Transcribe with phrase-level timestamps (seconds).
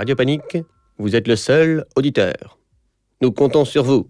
[0.00, 0.56] Radio Panique,
[0.96, 2.56] vous êtes le seul auditeur.
[3.20, 4.06] Nous comptons sur vous.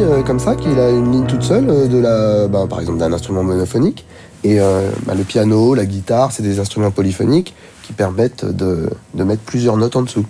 [0.00, 2.98] Euh, comme ça, qu'il a une ligne toute seule, euh, de la, ben, par exemple
[2.98, 4.04] d'un instrument monophonique.
[4.44, 9.24] Et euh, ben, le piano, la guitare, c'est des instruments polyphoniques qui permettent de, de
[9.24, 10.26] mettre plusieurs notes en dessous,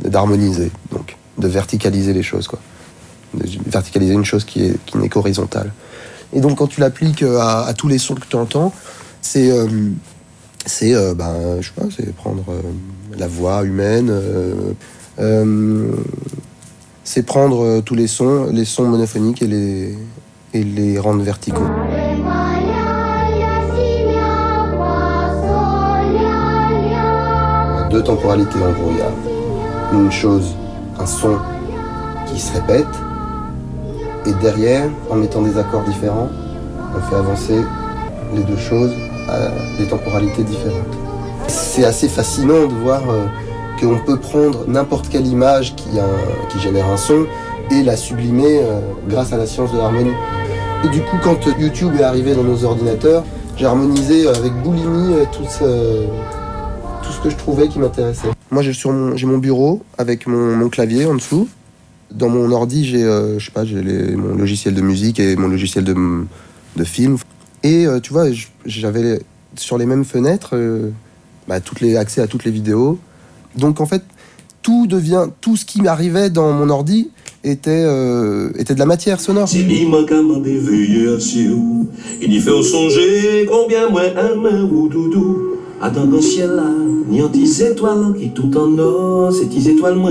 [0.00, 2.58] d'harmoniser, donc de verticaliser les choses, quoi.
[3.66, 5.72] Verticaliser une chose qui, est, qui n'est qu'horizontale.
[6.32, 8.72] Et donc quand tu l'appliques à, tous les sons que tu entends,
[9.22, 9.50] c'est
[10.64, 12.44] c'est ben, je sais pas, c'est prendre
[13.16, 14.12] la voix humaine,
[17.06, 19.96] c'est prendre euh, tous les sons, les sons monophoniques et les,
[20.52, 21.62] et les rendre verticaux.
[27.90, 28.90] Deux temporalités en gros.
[28.90, 29.12] Il y a
[29.92, 30.56] une chose,
[30.98, 31.38] un son
[32.26, 32.86] qui se répète,
[34.26, 36.28] et derrière, en mettant des accords différents,
[36.96, 37.60] on fait avancer
[38.34, 38.92] les deux choses
[39.28, 40.96] à des temporalités différentes.
[41.48, 43.26] C'est assez fascinant de voir euh,
[43.80, 45.88] qu'on peut prendre n'importe quelle image qui,
[46.60, 47.26] génère un son
[47.70, 50.14] et la sublimer euh, grâce à la science de l'harmonie.
[50.84, 53.24] Et du coup, quand YouTube est arrivé dans nos ordinateurs,
[53.56, 58.28] j'ai harmonisé avec boulimie euh, tout, ce, que je trouvais qui m'intéressait.
[58.50, 61.48] Moi, j'ai mon, bureau avec mon, clavier en dessous.
[62.12, 63.38] Dans mon ordi, j'ai euh,
[64.16, 65.94] mon logiciel de musique et mon logiciel de,
[66.76, 67.16] de film.
[67.62, 68.26] Et tu vois,
[68.64, 69.20] j'avais
[69.56, 70.54] sur les mêmes fenêtres
[71.48, 72.98] bah, toutes les, accès à toutes les vidéos,
[73.56, 74.02] donc en fait,
[74.62, 77.10] tout devient, tout ce qui m'arrivait dans mon ordi
[77.44, 79.48] était, euh, était de la matière sonore.
[85.80, 86.62] Attends dans ciel là,
[87.06, 90.10] ni en tes étoiles qui tout en or, c'est tes étoiles moins.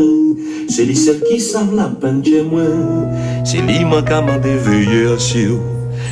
[0.70, 3.10] C'est les celles qui savent la peine de moins.
[3.44, 5.58] C'est l'immanquement des veilleux assurés.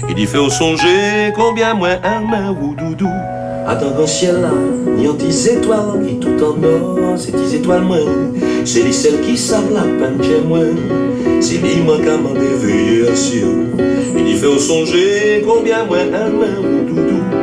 [0.10, 3.10] Il y fait songer combien moins un ou doudou.
[3.68, 4.52] Attends dans le ciel là,
[4.98, 8.00] ni en tes étoiles qui tout en or, c'est tes étoiles moins.
[8.66, 10.74] C'est les celles qui savent la peine que moins.
[11.42, 13.14] C'est l'immanquement des veilleux
[14.18, 17.43] Il y fait songer combien moins un ou doudou.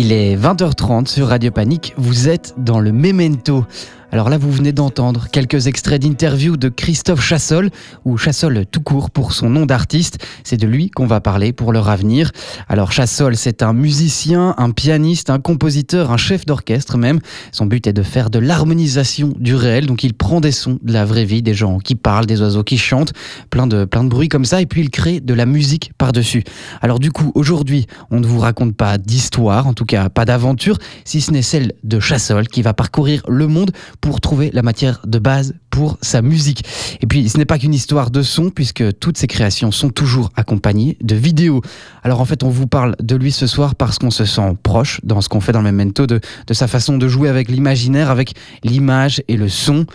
[0.00, 3.64] Il est 20h30 sur Radio Panique, vous êtes dans le Memento.
[4.10, 7.68] Alors là, vous venez d'entendre quelques extraits d'interview de Christophe Chassol,
[8.06, 10.16] ou Chassol tout court pour son nom d'artiste.
[10.44, 12.32] C'est de lui qu'on va parler pour leur avenir.
[12.68, 17.20] Alors Chassol, c'est un musicien, un pianiste, un compositeur, un chef d'orchestre même.
[17.52, 19.84] Son but est de faire de l'harmonisation du réel.
[19.84, 22.64] Donc il prend des sons de la vraie vie, des gens qui parlent, des oiseaux
[22.64, 23.12] qui chantent,
[23.50, 26.44] plein de, plein de bruit comme ça, et puis il crée de la musique par-dessus.
[26.80, 30.78] Alors du coup, aujourd'hui, on ne vous raconte pas d'histoire, en tout cas pas d'aventure,
[31.04, 35.00] si ce n'est celle de Chassol qui va parcourir le monde pour trouver la matière
[35.06, 36.64] de base pour sa musique.
[37.00, 40.30] Et puis, ce n'est pas qu'une histoire de son, puisque toutes ses créations sont toujours
[40.36, 41.62] accompagnées de vidéos.
[42.02, 45.00] Alors en fait, on vous parle de lui ce soir parce qu'on se sent proche
[45.04, 48.10] dans ce qu'on fait dans le Memento, de, de sa façon de jouer avec l'imaginaire,
[48.10, 49.86] avec l'image et le son.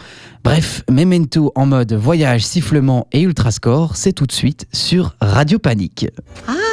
[0.43, 6.07] Bref, Memento en mode voyage, sifflement et ultrascore, c'est tout de suite sur Radio Panique.
[6.47, 6.72] Ah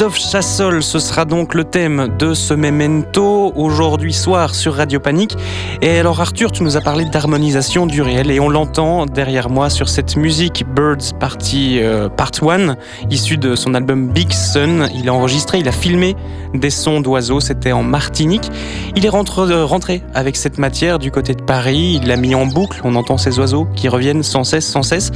[0.00, 5.36] Christophe Chassol, ce sera donc le thème de ce memento aujourd'hui soir sur Radio Panique.
[5.82, 9.68] Et alors Arthur, tu nous as parlé d'harmonisation du réel et on l'entend derrière moi
[9.68, 12.76] sur cette musique Birds Party euh, Part 1,
[13.10, 14.88] issue de son album Big Sun.
[14.94, 16.16] Il a enregistré, il a filmé
[16.54, 18.50] des sons d'oiseaux, c'était en Martinique.
[18.96, 22.46] Il est euh, rentré avec cette matière du côté de Paris, il l'a mis en
[22.46, 25.10] boucle, on entend ces oiseaux qui reviennent sans cesse, sans cesse,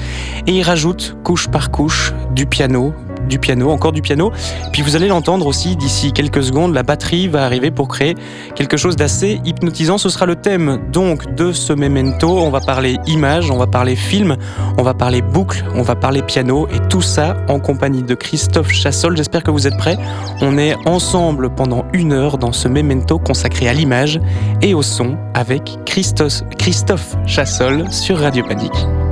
[0.46, 2.92] et il rajoute couche par couche du piano,
[3.28, 4.32] du piano, encore du piano.
[4.72, 8.14] Puis vous allez l'entendre aussi d'ici quelques secondes, la batterie va arriver pour créer
[8.54, 9.98] quelque chose d'assez hypnotisant.
[9.98, 12.38] Ce sera le thème donc de ce memento.
[12.38, 14.36] On va parler image, on va parler film,
[14.78, 18.72] on va parler boucle, on va parler piano et tout ça en compagnie de Christophe
[18.72, 19.16] Chassol.
[19.16, 19.98] J'espère que vous êtes prêts.
[20.40, 24.20] On est ensemble pendant une heure dans ce memento consacré à l'image
[24.62, 29.03] et au son avec Christophe, Christophe Chassol sur Radio Panique.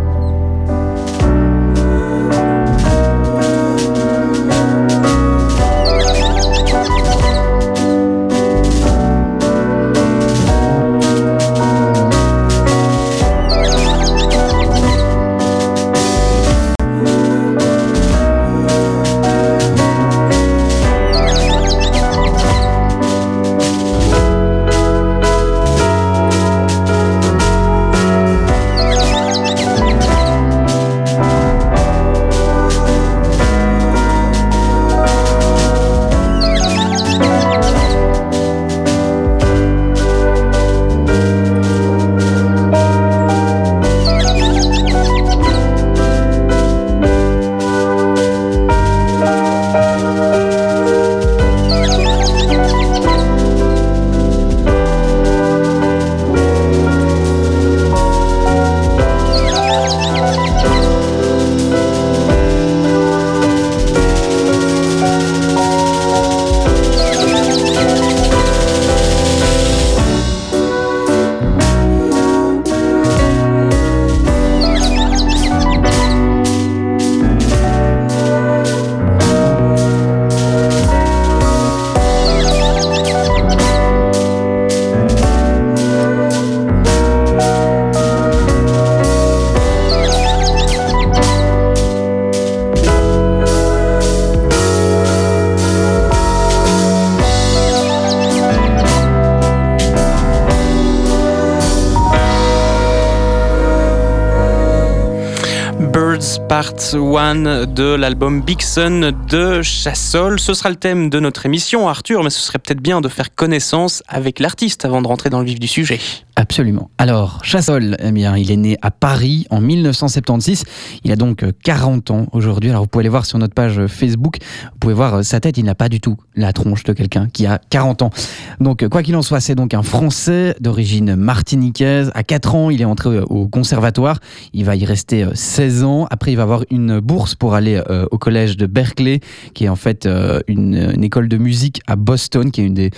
[106.94, 110.38] One de l'album Big Sun de Chassol.
[110.38, 113.34] Ce sera le thème de notre émission, Arthur, mais ce serait peut-être bien de faire
[113.34, 115.98] connaissance avec l'artiste avant de rentrer dans le vif du sujet.
[116.36, 116.90] Absolument.
[116.98, 120.64] Alors, Chassol, eh bien, il est né à Paris en 1976.
[121.04, 122.70] Il a donc 40 ans aujourd'hui.
[122.70, 124.36] Alors, vous pouvez aller voir sur notre page Facebook.
[124.82, 125.58] Pouvez voir euh, sa tête.
[125.58, 128.10] Il n'a pas du tout la tronche de quelqu'un qui a 40 ans.
[128.58, 132.10] Donc, quoi qu'il en soit, c'est donc un Français d'origine martiniquaise.
[132.16, 134.18] À 4 ans, il est entré euh, au conservatoire.
[134.52, 136.08] Il va y rester 16 euh, ans.
[136.10, 137.80] Après, il va avoir une bourse pour aller
[138.10, 139.20] au collège de Berkeley,
[139.54, 140.08] qui est en fait
[140.48, 142.90] une, une école de musique à Boston, qui est une des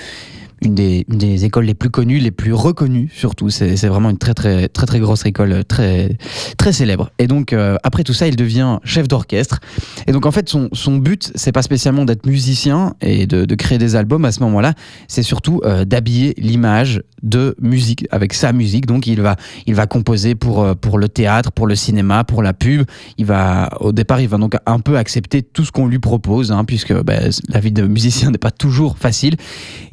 [0.62, 3.50] une des, écoles les plus connues, les plus reconnues surtout.
[3.50, 6.16] C'est vraiment une très très très très grosse école, très
[6.56, 7.10] très célèbre.
[7.18, 9.60] Et donc euh, après tout ça, il devient chef d'orchestre.
[10.06, 13.78] Et donc en fait, son, son but, c'est pas spécialement d'être musicien et de, créer
[13.78, 14.74] des albums à ce moment-là.
[15.06, 18.86] C'est surtout euh, d'habiller l'image de musique avec sa musique.
[18.86, 19.36] Donc il va
[19.66, 22.82] il va composer pour euh, pour le théâtre, pour le cinéma, pour la pub.
[23.18, 26.52] Il va au départ, il va donc un peu accepter tout ce qu'on lui propose,
[26.52, 29.36] hein, puisque ben, la vie de musicien n'est pas toujours facile.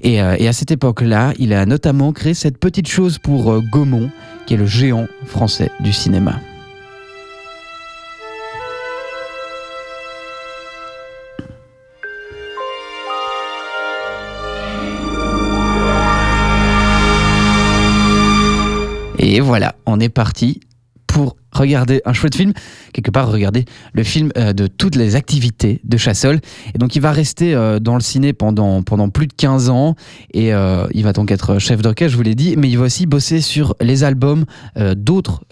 [0.03, 4.09] Et, à cette époque-là, il a notamment créé cette petite chose pour euh, Gaumont,
[4.45, 6.39] qui est le géant français du cinéma.
[19.24, 20.59] Et voilà, on est parti
[21.51, 22.53] regarder un chouette film,
[22.94, 26.39] quelque part regarder le film euh, de toutes les activités de Chassol.
[26.74, 29.95] Et donc il va rester euh, dans le ciné pendant, pendant plus de 15 ans
[30.33, 32.86] et euh, il va donc être chef d'orchestre, je vous l'ai dit, mais il va
[32.86, 34.45] aussi bosser sur les albums
[34.95, 35.44] d'autres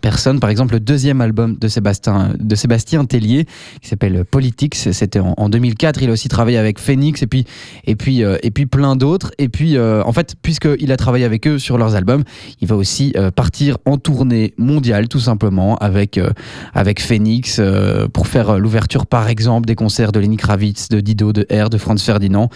[0.00, 0.38] personnes.
[0.38, 3.46] Par exemple, le deuxième album de Sébastien, de Sébastien Tellier
[3.80, 6.02] qui s'appelle Politics, c'était en, 2004.
[6.02, 7.44] Il a aussi travaillé avec Phoenix et puis,
[7.84, 9.32] et puis, et puis plein d'autres.
[9.38, 12.22] Et puis, en fait, puisqu'il a travaillé avec eux sur leurs albums,
[12.60, 15.47] il va aussi partir en tournée mondiale, tout simplement
[15.80, 16.30] avec, euh,
[16.74, 21.00] avec Phoenix euh, pour faire euh, l'ouverture par exemple des concerts de Lenny Kravitz, de
[21.00, 22.50] Dido, de R, de Franz Ferdinand,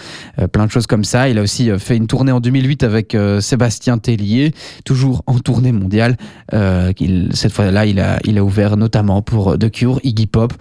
[0.52, 1.28] plein de choses comme ça.
[1.28, 4.52] Il a aussi fait une tournée en 2008 avec Sébastien Tellier,
[4.84, 6.16] toujours en tournée mondiale.
[6.50, 10.52] cette fois-là, il a, il a ouvert notamment pour The Cure, Iggy Pop.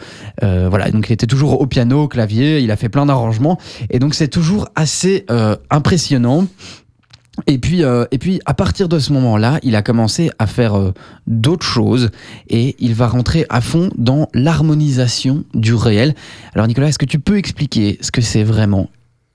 [0.41, 3.57] voilà, donc il était toujours au piano, au clavier, il a fait plein d'arrangements.
[3.89, 5.25] Et donc c'est toujours assez
[5.69, 6.47] impressionnant.
[7.47, 10.75] Et puis, euh, et puis, à partir de ce moment-là, il a commencé à faire
[10.75, 10.93] euh,
[11.27, 12.09] d'autres choses
[12.49, 16.15] et il va rentrer à fond dans l'harmonisation du réel.
[16.53, 18.89] Alors, Nicolas, est-ce que tu peux expliquer ce que c'est vraiment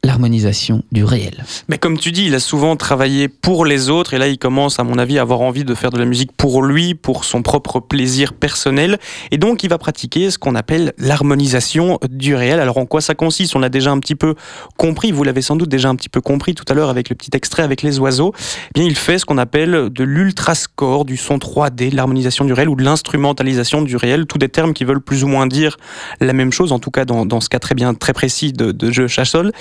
[0.07, 1.45] l'harmonisation du réel.
[1.69, 4.79] Mais comme tu dis, il a souvent travaillé pour les autres et là il commence
[4.79, 7.43] à mon avis à avoir envie de faire de la musique pour lui, pour son
[7.43, 8.99] propre plaisir personnel
[9.31, 12.61] et donc il va pratiquer ce qu'on appelle l'harmonisation du réel.
[12.61, 13.57] Alors en quoi ça consiste?
[13.57, 14.35] On l'a déjà un petit peu
[14.77, 17.17] compris, vous l'avez sans doute déjà un petit peu compris tout à l'heure avec le
[17.17, 18.33] petit extrait avec les oiseaux.
[18.69, 22.53] Eh bien il fait ce qu'on appelle de l'ultrascore, du son 3D, de l'harmonisation du
[22.53, 25.77] réel ou de l'instrumentalisation du réel, tous des termes qui veulent plus ou moins dire
[26.21, 29.09] la même chose, en tout cas dans, ce cas très bien très précis de, jeu
[29.09, 29.53] chassol.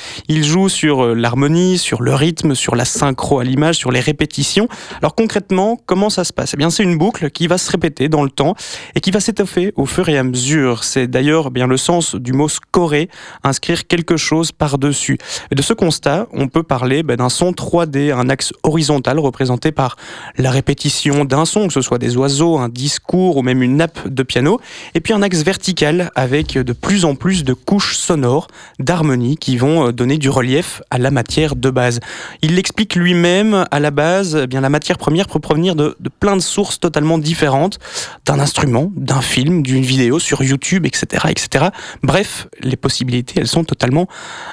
[0.43, 4.67] Joue sur euh, l'harmonie, sur le rythme, sur la synchro à l'image, sur les répétitions.
[4.99, 6.51] Alors concrètement, comment ça se passe?
[6.53, 8.55] Eh bien, c'est une boucle qui va se répéter dans le temps
[8.95, 10.83] et qui va s'étoffer au fur et à mesure.
[10.83, 13.09] C'est d'ailleurs bien le sens du mot scorer,
[13.43, 15.17] inscrire quelque chose par-dessus.
[15.51, 19.95] De ce constat, on peut parler ben, d'un son 3D, un axe horizontal représenté par
[20.37, 24.07] la répétition d'un son, que ce soit des oiseaux, un discours ou même une nappe
[24.07, 24.59] de piano,
[24.93, 28.47] et puis un axe vertical avec de plus en plus de couches sonores,
[28.79, 31.99] d'harmonie qui vont euh, du relief à la matière de base.
[32.41, 36.35] Il l'explique lui-même, à la base, eh bien la matière première peut provenir de, plein
[36.35, 37.79] de sources totalement différentes,
[38.25, 41.67] d'un instrument, d'un film, d'une vidéo sur YouTube, etc., etc.
[42.03, 44.07] Bref, les possibilités, elles sont totalement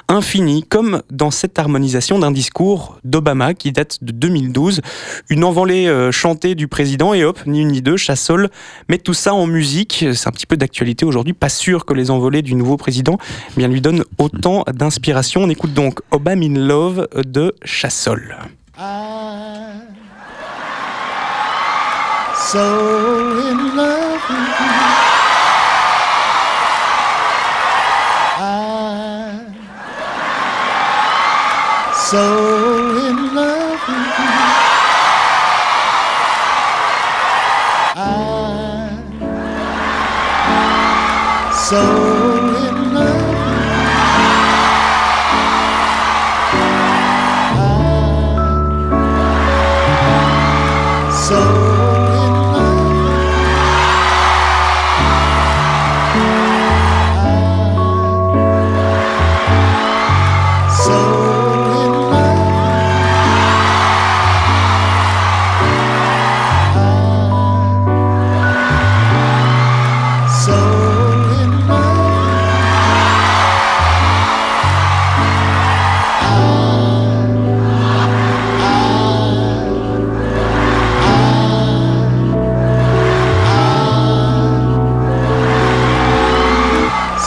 [0.07, 4.81] infinies, comme dans cette harmonisation d'un discours d'Obama qui date de 2012,
[5.29, 8.49] une envolée euh, chantée du président et hop, ni une ni deux, Chassol
[8.89, 10.05] met tout ça en musique.
[10.13, 13.17] C'est un petit peu d'actualité aujourd'hui, pas sûr que les envolées du nouveau président
[13.51, 15.45] eh bien, lui donnent autant d'inspiration.
[15.53, 18.35] Écoute donc Obama in Love de Chassol.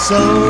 [0.08, 0.45] so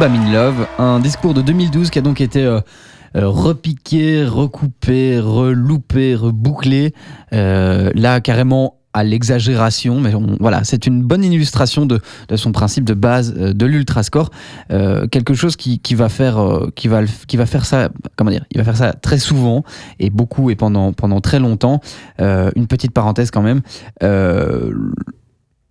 [0.00, 2.60] Obama Love, un discours de 2012 qui a donc été euh,
[3.16, 6.94] euh, repiqué, recoupé, reloupé, rebouclé.
[7.34, 12.00] Euh, là, carrément à l'exagération, mais voilà, c'est une bonne illustration de,
[12.34, 14.30] son principe de base de l'ultrascore,
[14.68, 17.06] quelque chose qui, va faire, qui va,
[17.46, 19.64] faire ça, comment dire, il va faire ça très souvent
[20.00, 21.80] et beaucoup et pendant très longtemps.
[22.18, 23.60] une petite parenthèse quand même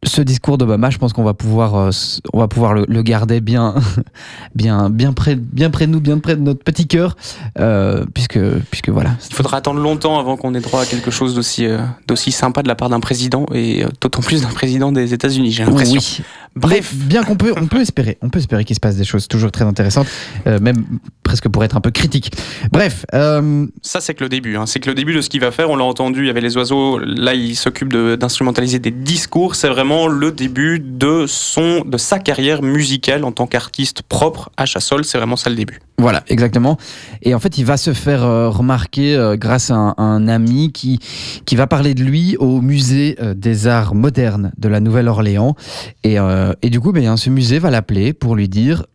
[0.09, 1.89] ce discours d'Obama, je pense qu'on va pouvoir, euh,
[2.33, 3.75] on va pouvoir le, garder bien,
[4.55, 7.15] bien, bien près, bien près de nous, bien près de notre petit cœur,
[7.59, 8.39] euh, puisque,
[8.71, 9.11] puisque voilà.
[9.29, 12.63] Il faudra attendre longtemps avant qu'on ait droit à quelque chose d'aussi, euh, d'aussi sympa
[12.63, 15.99] de la part d'un président et d'autant plus d'un président des États-Unis, j'ai l'impression.
[15.99, 16.23] Oui.
[16.55, 19.27] Bref, bien qu'on peut, on peut espérer, on peut espérer qu'il se passe des choses
[19.27, 20.07] toujours très intéressantes,
[20.45, 20.83] même
[21.23, 22.31] presque pour être un peu critique.
[22.71, 24.57] Bref, ça c'est que le début.
[24.57, 24.65] Hein.
[24.65, 25.69] C'est que le début de ce qu'il va faire.
[25.69, 26.97] On l'a entendu, il y avait les oiseaux.
[26.99, 29.55] Là, il s'occupe d'instrumentaliser des discours.
[29.55, 34.65] C'est vraiment le début de son, de sa carrière musicale en tant qu'artiste propre à
[34.65, 35.05] Chassol.
[35.05, 35.79] C'est vraiment ça le début.
[35.97, 36.77] Voilà, exactement.
[37.21, 40.99] Et en fait, il va se faire euh, remarquer euh, grâce à un, ami qui,
[41.45, 45.55] qui va parler de lui au musée euh, des arts modernes de la Nouvelle-Orléans.
[46.03, 46.17] Et,
[46.61, 48.85] et, du coup, ben, ce musée va l'appeler pour lui dire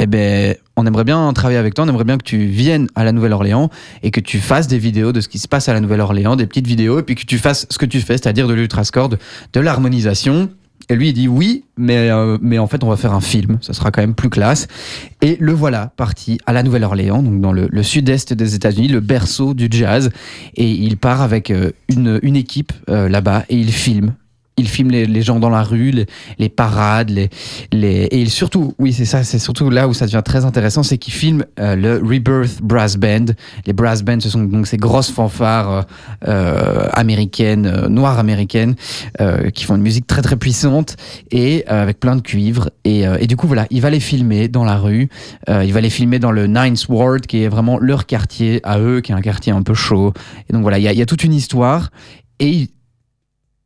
[0.00, 3.04] eh ben, on aimerait bien travailler avec toi, on aimerait bien que tu viennes à
[3.04, 3.68] la Nouvelle-Orléans
[4.02, 6.46] et que tu fasses des vidéos de ce qui se passe à la Nouvelle-Orléans, des
[6.46, 9.60] petites vidéos, et puis que tu fasses ce que tu fais, c'est-à-dire de l'ultrascore, de,
[9.60, 10.50] l'harmonisation.
[10.88, 13.58] Et lui, il dit oui, mais, euh, mais en fait, on va faire un film,
[13.60, 14.68] ça sera quand même plus classe.
[15.20, 19.52] Et le voilà parti à la Nouvelle-Orléans, donc dans le, sud-est des États-Unis, le berceau
[19.52, 20.10] du jazz.
[20.54, 24.14] Et il part avec euh, une, une équipe euh, là-bas et il filme
[24.58, 25.92] il filme les, gens dans la rue,
[26.38, 27.30] les, parades, les,
[27.72, 30.98] les, et surtout, oui, c'est ça, c'est surtout là où ça devient très intéressant, c'est
[30.98, 33.26] qu'il filme euh, le Rebirth Brass Band.
[33.66, 35.82] Les brass bands, ce sont donc ces grosses fanfares euh,
[36.28, 38.74] euh, américaines, noires américaines,
[39.54, 40.96] qui font une musique très très puissante
[41.30, 42.70] et avec plein de cuivres.
[42.84, 45.08] Et, et, du coup, voilà, il va les filmer dans la rue.
[45.48, 49.00] il va les filmer dans le Ninth Ward, qui est vraiment leur quartier à eux,
[49.00, 50.12] qui est un quartier un peu chaud.
[50.48, 51.90] Et donc voilà, il y a, y a toute une histoire.
[52.40, 52.68] Et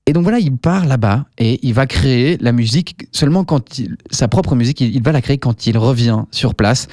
[0.04, 3.96] et donc voilà, il part là-bas et il va créer la musique seulement quand il,
[4.10, 6.88] sa propre musique, il, va la créer quand il revient sur place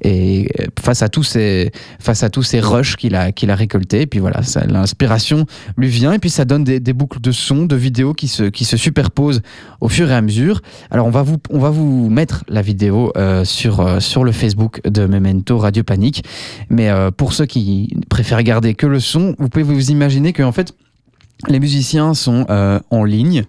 [0.00, 3.54] et euh, face à tous ces face à tous ces rushs qu'il a qu'il a
[3.54, 4.00] récoltés.
[4.00, 5.44] Et puis voilà, l'inspiration
[5.76, 8.64] lui vient et puis ça donne des, boucles de sons, de vidéos qui se qui
[8.64, 9.42] se superposent
[9.82, 10.62] au fur et à mesure.
[10.90, 14.32] Alors on va vous on va vous mettre la vidéo euh, sur euh, sur le
[14.32, 16.24] Facebook de Memento Radio Panique.
[16.70, 20.52] Mais pour ceux qui préfèrent garder que le son, vous pouvez vous imaginer que en
[20.52, 20.74] fait
[21.48, 23.44] les musiciens sont euh, en ligne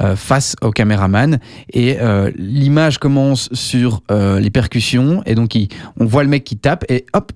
[0.00, 1.38] euh, face au caméraman
[1.72, 5.56] et euh, l'image commence sur les percussions et donc
[5.98, 7.32] on voit le mec qui tape et hop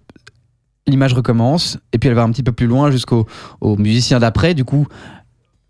[0.86, 3.26] l'image recommence et puis elle va un petit peu plus loin jusqu'au
[3.62, 4.54] musicien d'après.
[4.54, 4.86] Du coup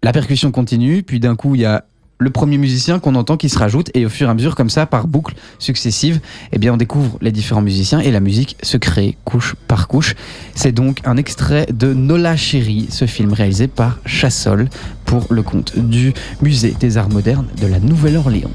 [0.02, 1.84] la percussion continue puis d'un coup il y a
[2.22, 4.70] le premier musicien qu'on entend qui se rajoute et au fur et à mesure comme
[4.70, 6.20] ça par boucle successive
[6.52, 10.14] eh bien on découvre les différents musiciens et la musique se crée couche par couche.
[10.54, 14.68] C'est donc un extrait de Nola Chéri ce film réalisé par Chassol
[15.04, 18.50] pour le compte du musée des arts modernes de la Nouvelle-Orléans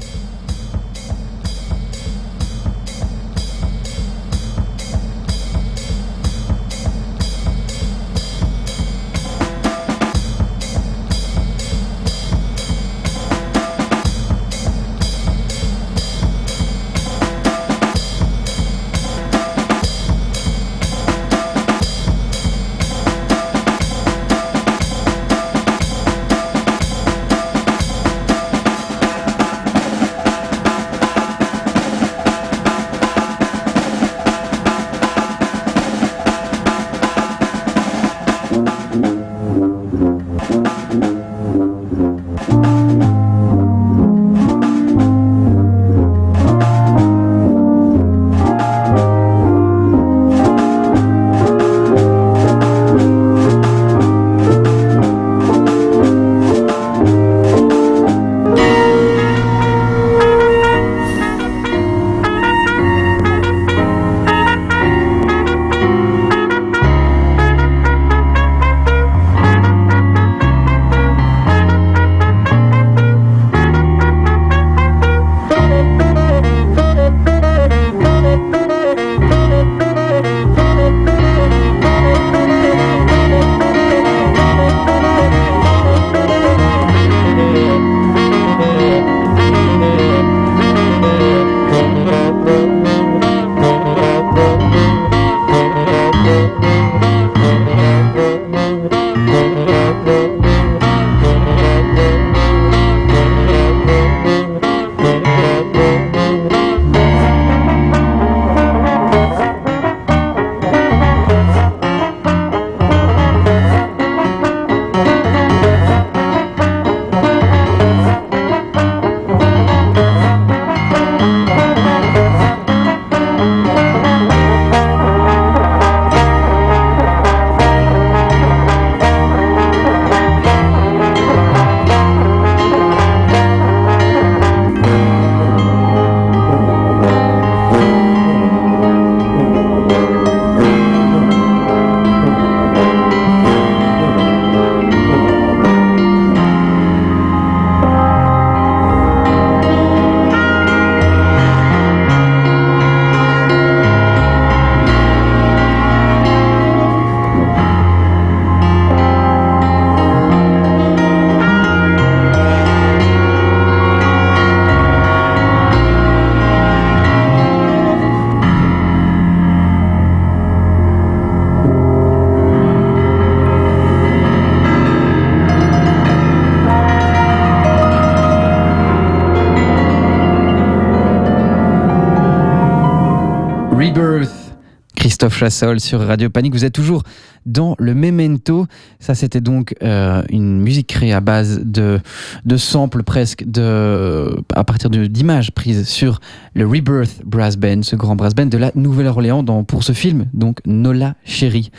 [185.38, 186.52] Chassol sur Radio Panique.
[186.52, 187.04] Vous êtes toujours
[187.46, 188.66] dans le Memento.
[188.98, 192.00] Ça, c'était donc euh, une musique créée à base de,
[192.44, 196.20] de samples presque, de, à partir d'images prises sur
[196.54, 200.58] le Rebirth Brass Band, ce grand brass band de la Nouvelle-Orléans pour ce film, donc
[200.66, 201.70] Nola Chérie.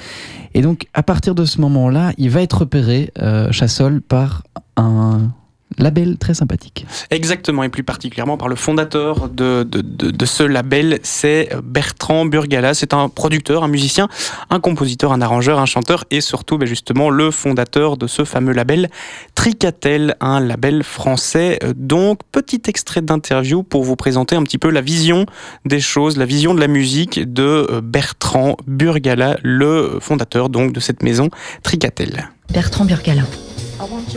[0.53, 4.43] Et donc, à partir de ce moment-là, il va être repéré, euh, Chassol, par
[4.77, 5.31] un
[5.77, 6.68] label très sympathique.
[7.11, 12.75] Exactement, et plus particulièrement par le fondateur de, de, ce label, c'est Bertrand Burgala.
[12.75, 14.07] C'est un producteur, un musicien,
[14.51, 18.53] un compositeur, un arrangeur, un chanteur et surtout ben, justement le fondateur de ce fameux
[18.53, 18.89] label
[19.33, 21.57] Tricatel, un label français.
[21.75, 25.25] Donc, petit extrait d'interview pour vous présenter un petit peu la vision
[25.65, 31.01] des choses, la vision de la musique de Bertrand Burgala, le fondateur donc de cette
[31.01, 31.29] maison
[31.63, 32.29] Tricatel.
[32.53, 33.23] Bertrand Burgala.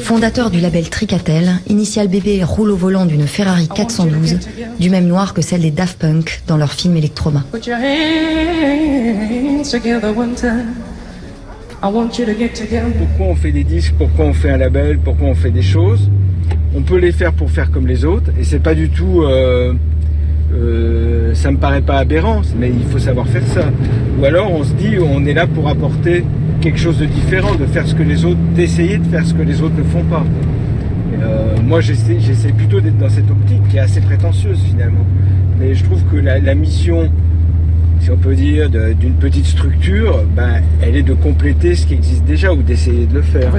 [0.01, 4.39] Fondateur du label Tricatel, Initial Bébé roule au volant d'une Ferrari 412,
[4.79, 7.45] du même noir que celle des Daft Punk dans leur film Electroma.
[12.99, 16.11] Pourquoi on fait des disques, pourquoi on fait un label, pourquoi on fait des choses?
[16.75, 19.23] On peut les faire pour faire comme les autres, et c'est pas du tout...
[19.23, 19.75] Euh,
[20.55, 23.65] euh, ça me paraît pas aberrant, mais il faut savoir faire ça.
[24.21, 26.25] Ou alors on se dit on est là pour apporter
[26.61, 29.43] quelque chose de différent, de faire ce que les autres, d'essayer de faire ce que
[29.43, 30.25] les autres ne font pas.
[31.21, 35.07] Euh, moi, j'essaie, plutôt d'être dans cette optique qui est assez prétentieuse finalement.
[35.59, 37.11] Mais je trouve que la mission
[38.03, 42.25] si on peut dire, d'une petite structure, ben, elle est de compléter ce qui existe
[42.25, 43.53] déjà ou d'essayer de le faire.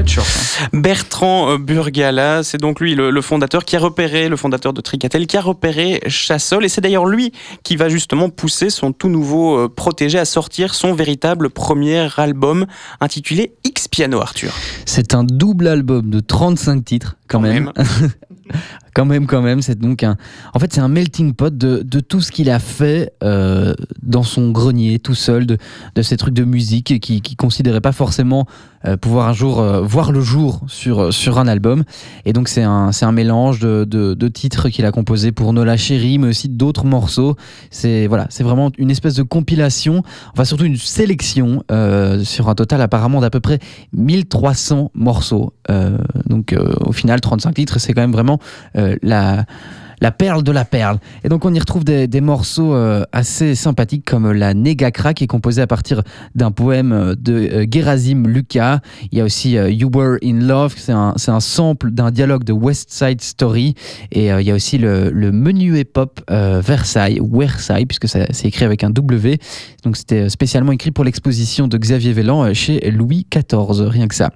[0.73, 5.27] Bertrand euh, Burgala, c'est donc lui le, fondateur qui a repéré, le fondateur de Tricatel,
[5.27, 7.31] qui a repéré Chassol, et c'est d'ailleurs lui
[7.63, 12.65] qui va justement pousser son tout nouveau euh, protégé à sortir son véritable premier album
[12.99, 14.51] intitulé X Piano Arthur.
[14.85, 17.71] C'est un double album de 35 titres quand, même.
[18.93, 19.61] quand même, quand même.
[19.61, 20.17] C'est donc un.
[20.53, 24.23] En fait, c'est un melting pot de, de tout ce qu'il a fait euh, dans
[24.23, 25.57] son grenier, tout seul, de,
[25.95, 28.45] de ces trucs de musique qu'il qui considérait pas forcément
[28.85, 31.83] euh, pouvoir un jour euh, voir le jour sur, sur un album.
[32.25, 35.77] Et donc, c'est un, un mélange de, de, de titres qu'il a composés pour Nola
[35.77, 37.35] Chérie, mais aussi d'autres morceaux.
[37.71, 41.63] C'est voilà, c'est vraiment une espèce de compilation, enfin, surtout une sélection
[42.23, 43.59] sur un total apparemment d'à peu près
[43.93, 45.53] 1300 morceaux.
[46.27, 48.39] donc, au final, 35 titres, c'est quand même vraiment
[48.77, 49.45] euh, la
[50.03, 50.97] la perle de la perle.
[51.23, 55.27] Et donc on y retrouve des, morceaux euh, assez sympathiques comme la Negakra qui est
[55.27, 56.03] composée à partir
[56.35, 58.79] d'un poème euh, de euh, Gerasim Lucas.
[59.13, 62.91] Il y a aussi You Were in Love, c'est un, sample d'un dialogue de West
[62.91, 63.75] Side Story.
[64.11, 65.87] Et il y a aussi le, le menuet
[66.29, 69.37] Versailles, Versailles, puisque c'est écrit avec un W.
[69.83, 74.31] Donc c'était spécialement écrit pour l'exposition de Xavier Vélan chez Louis XIV, rien que ça.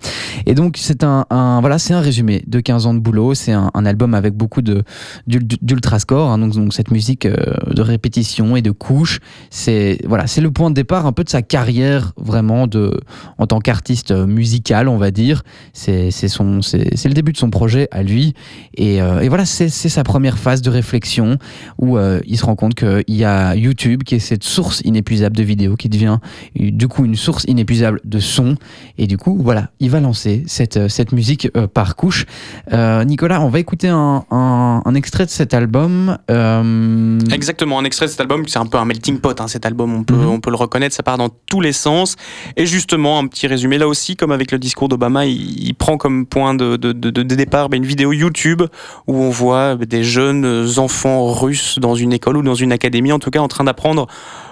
[0.46, 1.26] Et donc c'est un,
[1.60, 3.34] voilà, un résumé de 15 ans de boulot.
[3.34, 4.84] C'est un, un, album avec beaucoup de,
[5.28, 7.36] de d'ultrascore, hein, donc, donc, cette musique euh,
[7.74, 9.20] de répétition et de couches.
[9.50, 13.00] C'est voilà, c'est le point de départ un peu de sa carrière vraiment de
[13.38, 15.44] en tant qu'artiste musical, on va dire.
[15.74, 18.34] C'est son c'est le début de son projet à lui
[18.74, 21.38] et, euh, et voilà, c'est sa première phase de réflexion
[21.78, 25.36] où euh, il se rend compte qu'il y a YouTube qui est cette source inépuisable
[25.36, 26.18] de vidéos qui devient
[26.56, 28.56] du coup une source inépuisable de son
[28.98, 32.26] et du coup voilà, il va lancer cette cette musique par couche.
[32.72, 36.18] Nicolas, on va écouter un, un, un extrait de cet album.
[36.32, 39.68] Euh, Exactement, un extrait de cet album, c'est un peu un melting pot, hein, cet
[39.68, 40.30] album, on peut, mhm.
[40.30, 42.16] on peut le reconnaître, ça part dans tous les sens.
[42.56, 46.26] Et justement, un petit résumé, là aussi, comme avec le discours d'Obama, il, prend comme
[46.26, 48.64] point de, de, de, départ ben, une vidéo YouTube
[49.06, 53.20] où on voit des jeunes enfants russes dans une école ou dans une académie, en
[53.20, 54.08] tout cas en train d'apprendre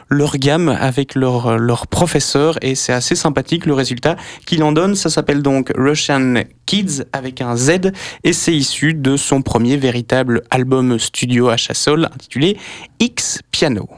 [0.09, 4.15] leur gamme avec leur, euh, leur professeur et c'est assez sympathique le résultat
[4.45, 4.95] qu'il en donne.
[4.95, 7.91] Ça s'appelle donc Russian Kids avec un Z
[8.23, 12.57] et c'est issu de son premier véritable album studio à Chassol intitulé
[12.99, 13.89] X Piano.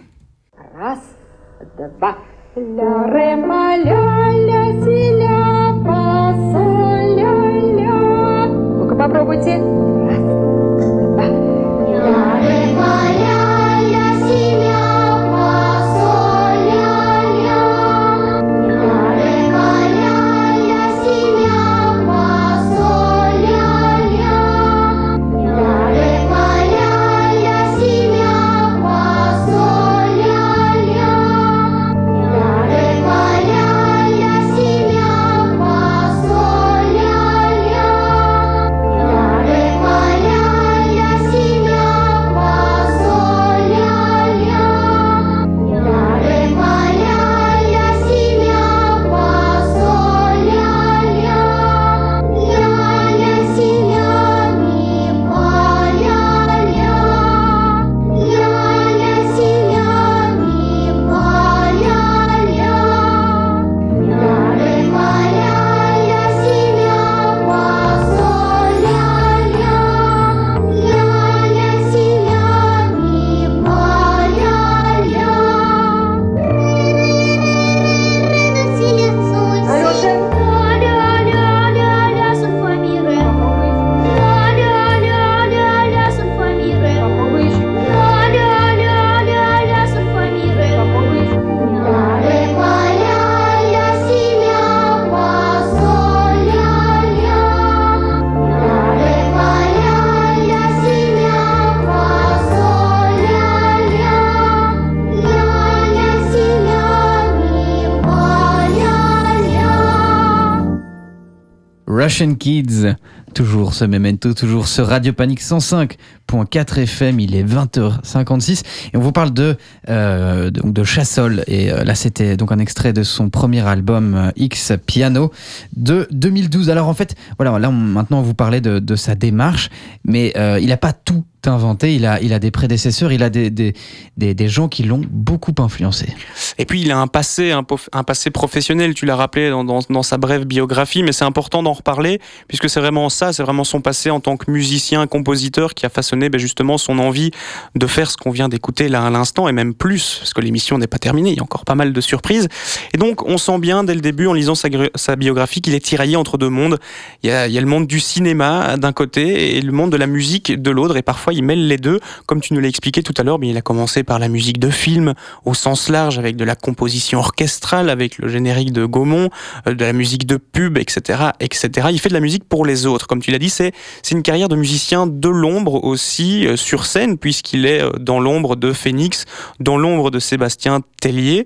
[112.18, 112.96] Kids.
[113.36, 119.12] Toujours ce memento, toujours ce Radio Panique 105.4 FM, il est 20h56 et on vous
[119.12, 119.56] parle de,
[119.90, 124.32] euh, de, Chassol et euh, là c'était donc un extrait de son premier album euh,
[124.36, 125.32] X Piano
[125.76, 126.72] de 2012.
[126.72, 129.70] Alors en fait, voilà, là maintenant on vous parlait de, de sa démarche,
[130.04, 133.50] mais il n'a pas tout inventé, il a, il a des prédécesseurs, il a des,
[133.50, 133.74] des,
[134.18, 136.14] des, des gens qui l'ont beaucoup influencé.
[136.58, 140.04] Et puis il a un passé, un, passé professionnel, tu l'as rappelé dans, dans, dans,
[140.04, 143.82] sa brève biographie, mais c'est important d'en reparler, puisque c'est vraiment ça, c'est vraiment son
[143.82, 147.32] passé en tant que musicien, compositeur, qui a façonné ben, justement son envie
[147.76, 150.78] de faire ce qu'on vient d'écouter là à l'instant, et même plus, parce que l'émission
[150.78, 152.48] n'est pas terminée, il y a encore pas mal de surprises.
[152.94, 155.86] Et donc on sent bien dès le début, en lisant sa, sa biographie, qu'il est
[155.86, 156.80] tiraillé entre deux mondes.
[157.24, 159.92] Il y, a, il y a le monde du cinéma d'un côté, et le monde
[159.92, 162.00] de la musique de l'autre, et parfois il mêle les deux.
[162.26, 164.70] Comme tu nous l'as expliqué tout à l'heure, il a commencé par la musique de
[164.70, 165.14] film
[165.46, 169.30] au sens large, avec de la composition orchestrale, avec le générique de Gaumont,
[169.68, 171.88] euh, de la musique de pub, etc., etc.
[171.92, 173.08] Il fait de la musique pour les autres.
[173.08, 173.74] Comme tu l'as dit, c'est
[174.12, 178.56] une carrière de musicien de l'ombre aussi euh, sur scène, puisqu'il est euh, dans l'ombre
[178.56, 179.26] de Phoenix,
[179.60, 181.46] dans l'ombre de Sébastien Tellier.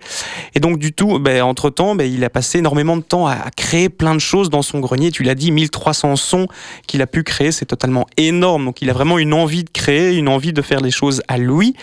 [0.56, 3.34] Et donc du tout, ben, entre temps, ben, il a passé énormément de temps à,
[3.34, 5.12] à créer plein de choses dans son grenier.
[5.12, 6.48] Tu l'as dit, 1300 sons
[6.88, 8.66] qu'il a pu créer, c'est totalement énorme.
[8.66, 11.38] Donc il a vraiment une envie de créer, une envie de faire les choses à
[11.38, 11.76] lui.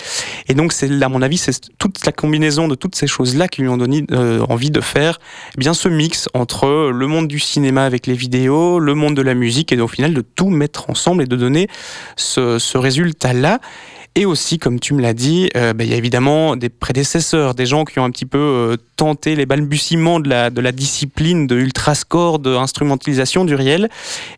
[0.48, 3.62] Et donc, c'est, à mon avis, c'est toute la combinaison de toutes ces choses-là qui
[3.62, 5.18] lui ont donné euh, envie de faire
[5.56, 9.22] eh bien ce mix entre le monde du cinéma avec les vidéos, le monde de
[9.22, 11.68] la musique, et au final de tout mettre ensemble et de donner
[12.16, 13.60] ce, ce résultat-là.
[14.14, 17.54] Et aussi, comme tu me l'as dit, euh, bah, il y a évidemment des prédécesseurs,
[17.54, 21.56] des gens qui ont un petit peu euh, tenté les balbutiements de la, discipline de
[21.56, 23.88] ultrascore, de instrumentalisation du réel.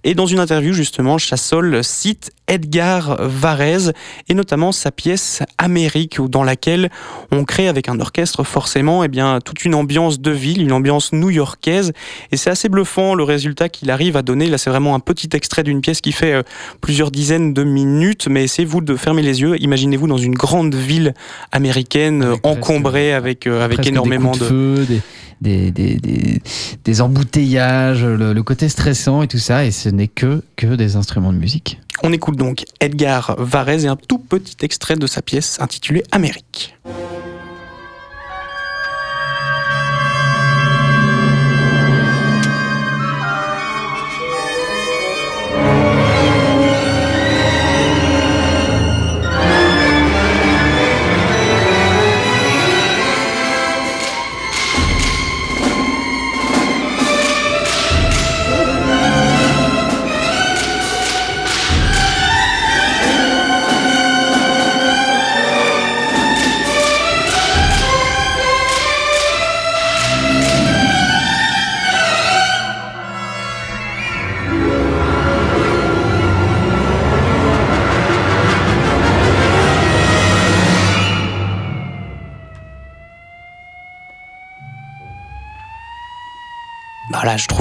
[0.04, 3.92] Et dans une interview, justement, Chassol cite Edgar Varese
[4.28, 6.90] et notamment sa pièce Amérique, dans laquelle
[7.30, 11.12] on crée avec un orchestre forcément eh bien, toute une ambiance de ville, une ambiance
[11.12, 11.92] new-yorkaise.
[12.32, 14.48] Et c'est assez bluffant le résultat qu'il arrive à donner.
[14.48, 16.42] Là, c'est vraiment un petit extrait d'une pièce qui fait euh,
[16.80, 19.59] plusieurs dizaines de minutes, mais essayez-vous de fermer les yeux.
[19.60, 21.14] Imaginez-vous dans une grande ville
[21.52, 25.00] américaine avec encombrée avec, euh, avec énormément des de feu, des,
[25.40, 26.42] des, des, des,
[26.84, 30.96] des embouteillages, le, le, côté stressant et tout ça, et ce n'est que, que des
[30.96, 31.80] instruments de musique.
[32.02, 36.76] On écoute donc Edgar Varese et un tout petit extrait de sa pièce intitulée Amérique.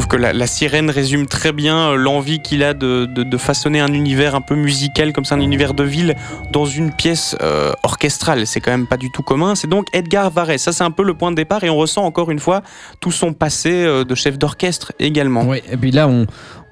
[0.10, 4.56] Que la, sirène résume très bien l'envie qu'il a de, façonner un univers un peu
[4.56, 6.16] musical, comme ça, un univers de ville,
[6.52, 8.46] dans une pièce euh, orchestrale.
[8.48, 9.56] C'est quand même pas du tout commun.
[9.56, 10.62] C'est donc Edgar Varese.
[10.62, 12.64] Ça, c'est un peu le point de départ et on ressent encore une fois
[13.00, 15.44] tout son passé euh, de chef d'orchestre également.
[15.44, 16.26] Oui, et puis là, on,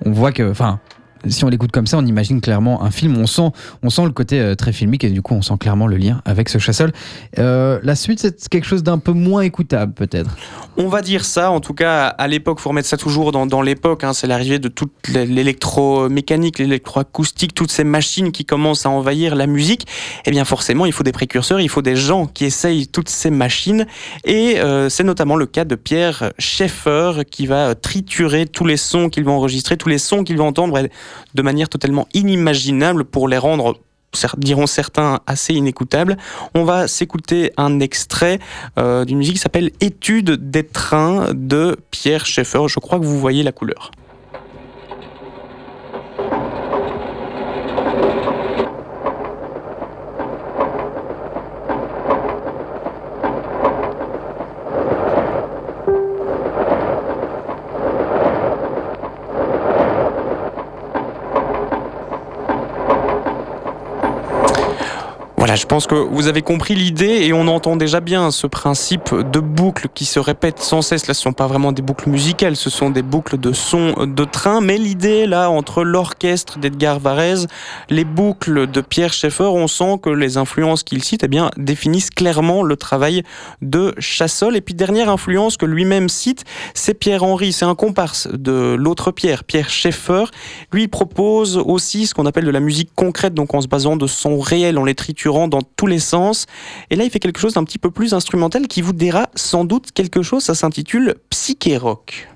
[0.04, 0.80] on voit que, enfin,
[1.30, 3.18] si on l'écoute comme ça, on imagine clairement un film.
[3.18, 3.50] On sent,
[3.84, 6.22] on sent le côté euh, très filmique et du coup, on sent clairement le lien
[6.26, 6.92] avec ce chassol.
[7.40, 10.36] Euh, la suite, c'est quelque chose d'un peu moins écoutable, peut-être.
[10.78, 11.52] On va dire ça.
[11.52, 14.04] En tout cas, à l'époque, faut remettre ça toujours dans, l'époque.
[14.04, 19.48] Hein, c'est l'arrivée de toute l'électromécanique, l'électroacoustique, toutes ces machines qui commencent à envahir la
[19.48, 19.88] musique.
[20.26, 23.30] Eh bien, forcément, il faut des précurseurs, il faut des gens qui essayent toutes ces
[23.30, 23.88] machines.
[24.24, 29.10] Et euh, c'est notamment le cas de Pierre Schaeffer qui va triturer tous les sons
[29.10, 30.88] qu'il va enregistrer, tous les sons qu'il va entendre
[31.34, 33.78] de manière totalement inimaginable pour les rendre
[34.38, 36.18] diront certains assez inécoutables.
[36.56, 38.40] On va s'écouter un extrait
[38.78, 42.68] euh, d'une musique qui s'appelle Étude des trains de Pierre Schaeffer.
[42.68, 43.92] Je crois que vous voyez la couleur.
[65.58, 69.40] Je pense que vous avez compris l'idée et on entend déjà bien ce principe de
[69.40, 71.08] boucle qui se répète sans cesse.
[71.08, 74.06] Là, ce ne sont pas vraiment des boucles musicales, ce sont des boucles de son
[74.06, 74.62] de train.
[74.62, 77.48] Mais l'idée, là, entre l'orchestre d'Edgar Varese,
[77.90, 82.12] les boucles de Pierre Schaeffer, on sent que les influences qu'il cite eh bien, définissent
[82.12, 83.24] clairement le travail
[83.64, 84.56] de Chassol.
[84.56, 87.52] Et puis, dernière influence que lui-même cite, c'est Pierre-Henri.
[87.52, 90.26] C'est un comparse de l'autre Pierre, Pierre Schaeffer.
[90.72, 94.06] Lui propose aussi ce qu'on appelle de la musique concrète, donc en se basant de
[94.06, 96.46] son réel, en les triturant dans tous les sens.
[96.90, 99.66] Et là, il fait quelque chose d'un petit peu plus instrumental qui vous dira sans
[99.66, 100.44] doute quelque chose.
[100.44, 102.28] Ça s'intitule Psyché Rock.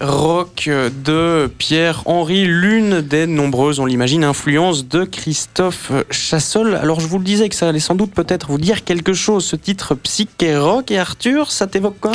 [0.00, 0.70] Rock
[1.04, 6.74] de Pierre-Henri, l'une des nombreuses, on l'imagine, influences de Christophe Chassol.
[6.74, 9.44] Alors je vous le disais que ça allait sans doute peut-être vous dire quelque chose,
[9.44, 10.90] ce titre psyché rock.
[10.90, 12.12] Et Arthur, ça t'évoque quoi?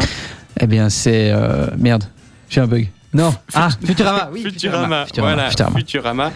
[0.60, 1.32] Eh bien c'est...
[1.32, 2.06] Euh, merde,
[2.50, 2.90] j'ai un bug.
[3.14, 3.34] Non.
[3.54, 4.42] Ah, Futurama, oui.
[4.42, 5.50] Futurama, voilà.
[5.76, 6.32] Futurama,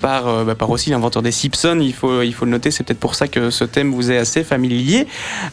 [0.00, 1.78] par, euh, bah, par aussi l'inventeur des Simpsons.
[1.80, 2.70] Il faut, il faut le noter.
[2.70, 5.06] C'est peut-être pour ça que ce thème vous est assez familier.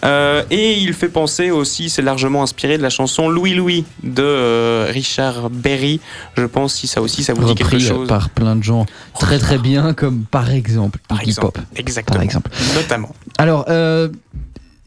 [0.04, 4.24] Euh, et il fait penser aussi, c'est largement inspiré de la chanson Louis Louis de
[4.24, 6.02] euh, Richard Berry.
[6.36, 8.08] Je pense si ça aussi, ça vous dit quelque chose.
[8.08, 8.86] par plein de gens
[9.18, 11.58] très très bien, comme par exemple par Pop.
[11.76, 12.16] Exactement.
[12.16, 12.52] Par exemple.
[12.76, 13.16] Notamment.
[13.38, 13.66] Alors,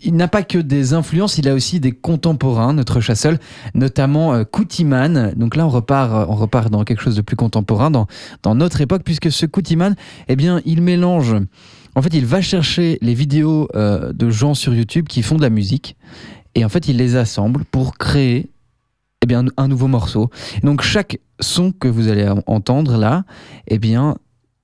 [0.03, 3.35] il n'a pas que des influences, il a aussi des contemporains, notre chasseur,
[3.75, 5.33] notamment euh, Koutiman.
[5.37, 8.07] Donc là, on repart, euh, on repart dans quelque chose de plus contemporain, dans,
[8.55, 9.95] notre époque, puisque ce Koutiman,
[10.29, 11.35] eh bien, il mélange.
[11.95, 15.43] En fait, il va chercher les vidéos euh, de gens sur YouTube qui font de
[15.43, 15.97] la musique,
[16.55, 18.51] et en fait, il les assemble pour créer
[19.23, 20.31] eh bien, un nouveau morceau.
[20.63, 23.25] donc, chaque son que vous allez entendre là,
[23.67, 24.17] eh bien,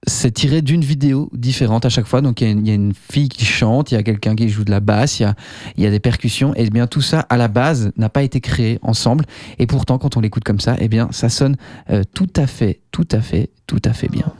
[0.07, 2.21] c'est tiré d'une vidéo différente à chaque fois.
[2.21, 4.71] Donc il y, a une fille qui chante, il y a quelqu'un qui joue de
[4.71, 5.33] la basse, il
[5.79, 6.55] y a, des percussions.
[6.55, 9.25] Et bien tout ça, à la base, n'a pas été créé ensemble.
[9.59, 11.57] Et pourtant, quand on l'écoute comme ça, eh bien ça sonne
[11.91, 14.33] euh, tout à fait, tout à fait, tout à fait bien.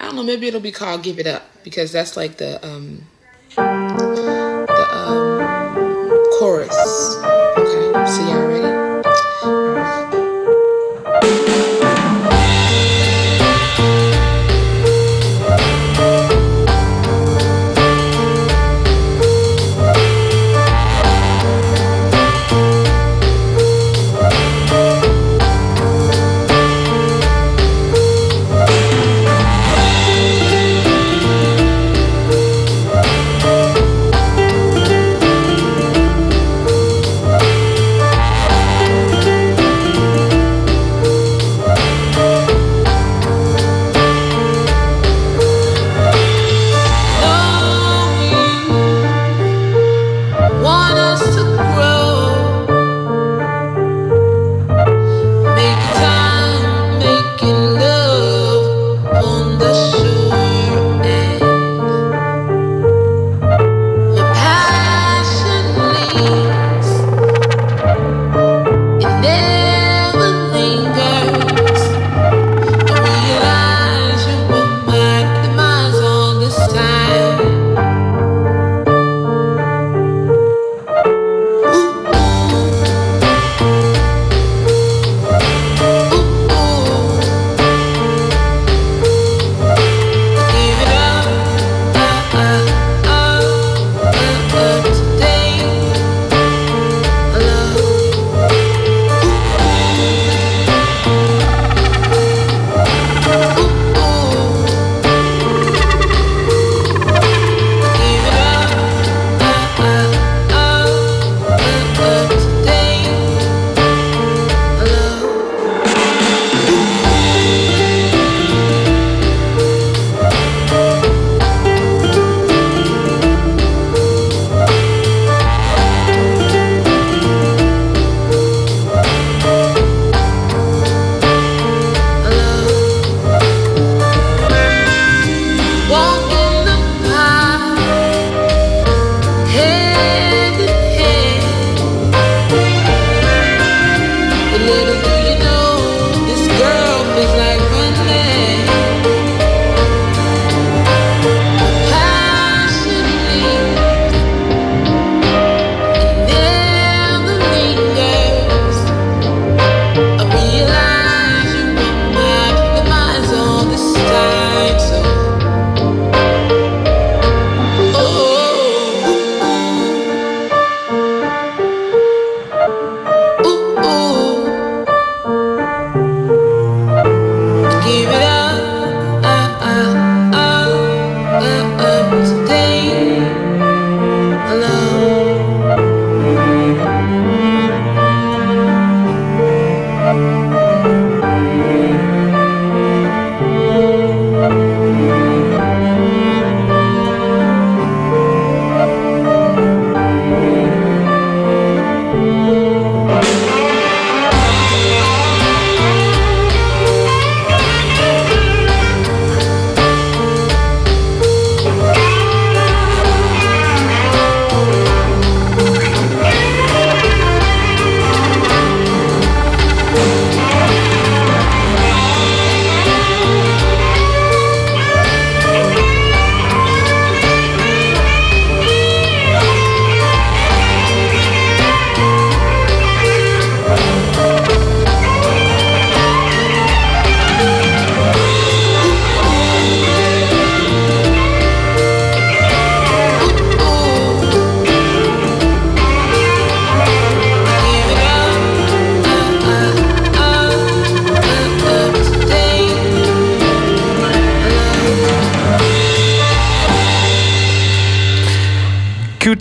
[0.00, 3.00] I don't know, maybe it'll be called Give It Up because that's like the um,
[3.56, 4.66] um,
[6.38, 6.74] chorus.
[7.56, 8.43] Okay, so y'all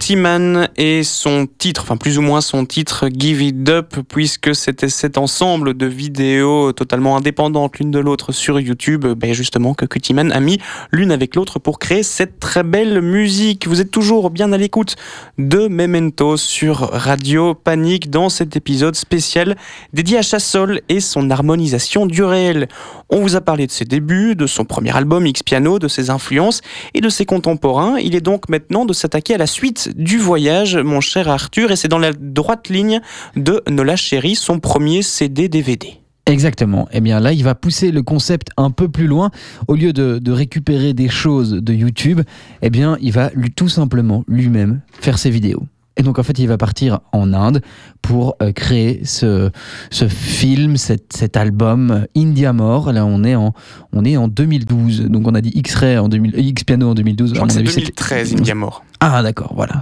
[0.04, 0.14] ready?
[0.16, 4.90] Man et son titre, enfin plus ou moins son titre Give It Up, puisque c'était
[4.90, 10.32] cet ensemble de vidéos totalement indépendantes l'une de l'autre sur YouTube, ben justement que Man
[10.32, 10.60] a mis
[10.92, 13.68] l'une avec l'autre pour créer cette très belle musique.
[13.68, 14.96] Vous êtes toujours bien à l'écoute
[15.38, 19.56] de Memento sur Radio Panique dans cet épisode spécial
[19.94, 22.68] dédié à Chassol et son harmonisation du réel.
[23.10, 26.10] On vous a parlé de ses débuts, de son premier album X Piano, de ses
[26.10, 26.62] influences
[26.94, 27.98] et de ses contemporains.
[28.00, 31.76] Il est donc maintenant de s'attaquer à la suite du voyage, mon cher Arthur, et
[31.76, 33.02] c'est dans la droite ligne
[33.36, 36.00] de Nola Chéri, son premier CD-DVD.
[36.26, 36.88] Exactement.
[36.94, 39.30] Eh bien là, il va pousser le concept un peu plus loin.
[39.68, 42.22] Au lieu de, récupérer des choses de YouTube,
[42.62, 45.64] eh bien, il va tout simplement lui-même faire ses vidéos.
[45.96, 47.62] Et donc en fait, il va partir en Inde
[48.02, 49.52] pour euh, créer ce,
[49.92, 52.92] ce film, cet, album India More.
[52.92, 53.54] Là, on est en
[53.92, 55.04] on est en 2012.
[55.04, 57.30] Donc on a dit X-Ray en 2000, X Piano en 2012.
[57.30, 58.84] Je crois que c'est 2013 India More.
[59.06, 59.82] Ah d'accord, voilà.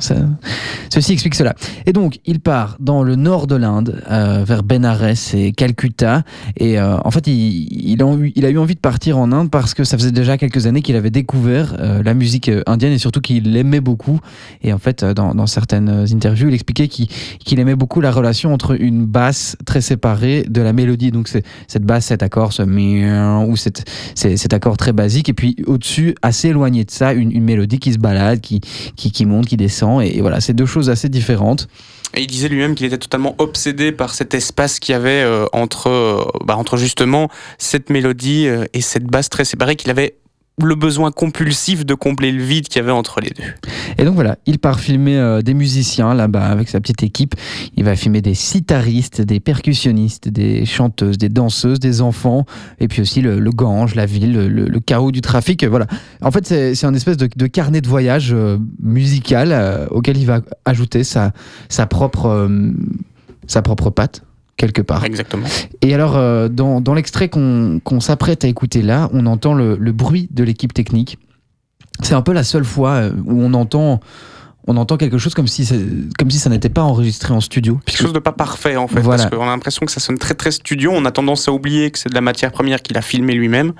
[0.89, 1.53] ceci explique cela.
[1.85, 6.23] Et donc, il part dans le nord de l'Inde, euh, vers Benares et Calcutta.
[6.57, 9.95] Et euh, en fait, il, a eu, envie de partir en Inde parce que ça
[9.95, 13.79] faisait déjà quelques années qu'il avait découvert euh, la musique indienne et surtout qu'il l'aimait
[13.79, 14.19] beaucoup.
[14.63, 19.05] Et en fait, dans, certaines interviews, il expliquait qu'il aimait beaucoup la relation entre une
[19.05, 21.11] basse très séparée de la mélodie.
[21.11, 25.29] Donc, cette basse, cet accord, ce ou cet accord très basique.
[25.29, 28.61] Et puis, au-dessus, assez éloigné de ça, une, une mélodie qui se balade, qui,
[28.95, 30.03] qui qui, monte, qui descend.
[30.03, 31.67] Et, voilà, c'est deux choses assez différentes.
[32.13, 35.45] Et il disait lui-même qu'il était totalement obsédé par cet espace qu'il y avait euh,
[35.53, 40.15] entre, euh, bah, entre justement cette mélodie euh, et cette basse très séparée qu'il avait
[40.65, 43.43] le besoin compulsif de combler le vide qu'il y avait entre les deux.
[43.97, 47.35] Et donc voilà, il part filmer euh, des musiciens là-bas avec sa petite équipe.
[47.75, 52.45] Il va filmer des sitaristes, des percussionnistes, des chanteuses, des danseuses, des enfants,
[52.79, 55.65] et puis aussi le, Gange, la ville, le, chaos du trafic.
[55.65, 55.87] Voilà.
[56.21, 60.41] En fait, c'est un espèce de, carnet de voyage euh, musical euh, auquel il va
[60.65, 61.33] ajouter sa,
[61.89, 62.49] propre,
[63.47, 64.23] sa propre patte
[64.61, 65.03] quelque part.
[65.03, 65.47] Exactement.
[65.81, 69.91] Et alors, euh, dans, dans l'extrait qu'on s'apprête à écouter là, on entend le, le
[69.91, 71.17] bruit de l'équipe technique.
[72.03, 73.99] C'est un peu la seule fois euh, où on entend
[74.67, 75.67] on entend quelque chose comme si,
[76.19, 77.79] comme si ça n'était pas enregistré en studio.
[77.85, 80.35] Quelque chose de pas parfait en fait, parce qu'on a l'impression que ça sonne très
[80.35, 83.01] très studio, on a tendance à oublier que c'est de la matière première qu'il a
[83.01, 83.73] filmé lui-même.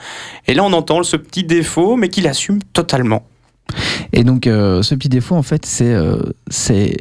[0.47, 3.27] Et là on entend ce petit défaut, mais qu'il assume totalement.
[4.11, 5.95] Et donc euh, ce petit défaut en fait c'est
[6.49, 6.97] c'est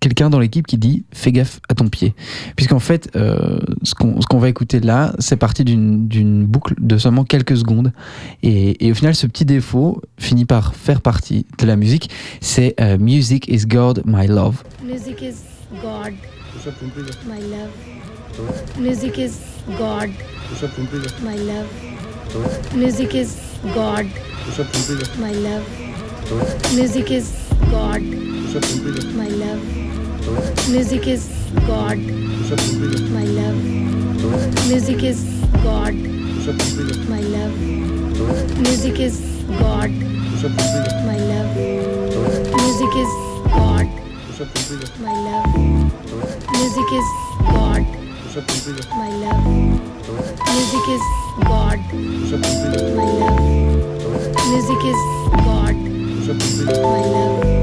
[0.00, 2.14] quelqu'un dans l'équipe qui dit fais gaffe à ton pied.
[2.56, 7.56] Puisqu'en fait, euh, ce qu'on va écouter là, c'est parti d'une boucle de seulement quelques
[7.56, 7.92] secondes.
[8.42, 12.10] Et, au final, ce petit défaut finit par faire partie de la musique.
[12.40, 14.62] C'est euh, Music is God, my love.
[14.84, 15.36] Music is
[15.82, 16.14] God,
[17.26, 17.70] my love.
[18.78, 19.32] Music is
[19.78, 20.10] God,
[21.22, 21.66] my love.
[22.74, 23.36] Music is
[23.74, 24.06] God,
[25.18, 26.05] my love.
[26.26, 27.30] Music is
[27.70, 29.62] God, my love.
[30.68, 31.28] Music is
[31.68, 33.62] God, my love.
[34.66, 35.22] Music is
[35.62, 37.56] God, my love.
[38.58, 39.22] Music is
[39.52, 41.54] God, my love.
[42.58, 43.14] Music is
[43.46, 45.46] God, my love.
[46.58, 47.08] Music is
[47.38, 47.86] God,
[48.98, 49.46] my love.
[50.58, 51.04] Music is
[51.46, 51.78] God,
[52.96, 53.40] my love.
[54.50, 55.00] Music is
[55.44, 55.65] God,
[56.66, 57.55] my love.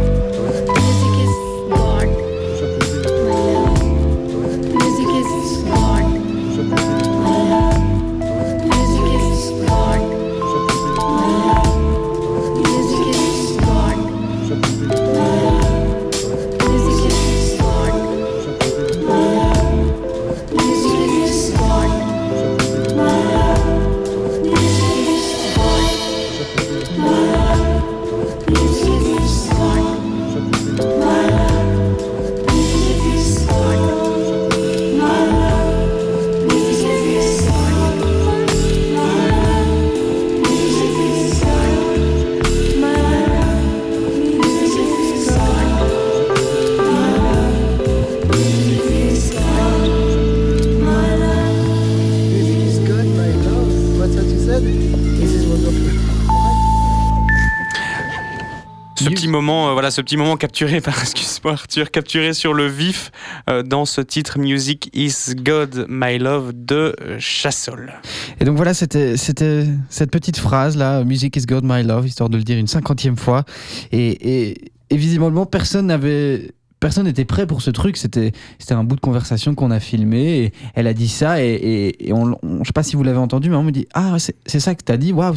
[59.93, 63.11] Ce petit moment capturé par, excuse-moi Arthur, capturé sur le vif
[63.47, 67.93] euh, dans ce titre Music is God, My Love de euh, Chassol.
[68.39, 72.37] Et donc voilà, c'était cette petite phrase là, Music is God, My Love, histoire de
[72.37, 73.43] le dire une cinquantième fois.
[73.91, 74.57] Et,
[74.89, 76.53] et visiblement, personne n'avait
[76.83, 77.95] personne n'était prêt pour ce truc.
[77.95, 78.33] C'était,
[78.69, 80.43] un bout de conversation qu'on a filmé.
[80.43, 81.41] Et elle a dit ça.
[81.41, 84.17] Et, et, et on, sais pas si vous l'avez entendu, mais on me dit Ah,
[84.19, 85.13] c'est, ça que t'as dit?
[85.13, 85.35] Waouh.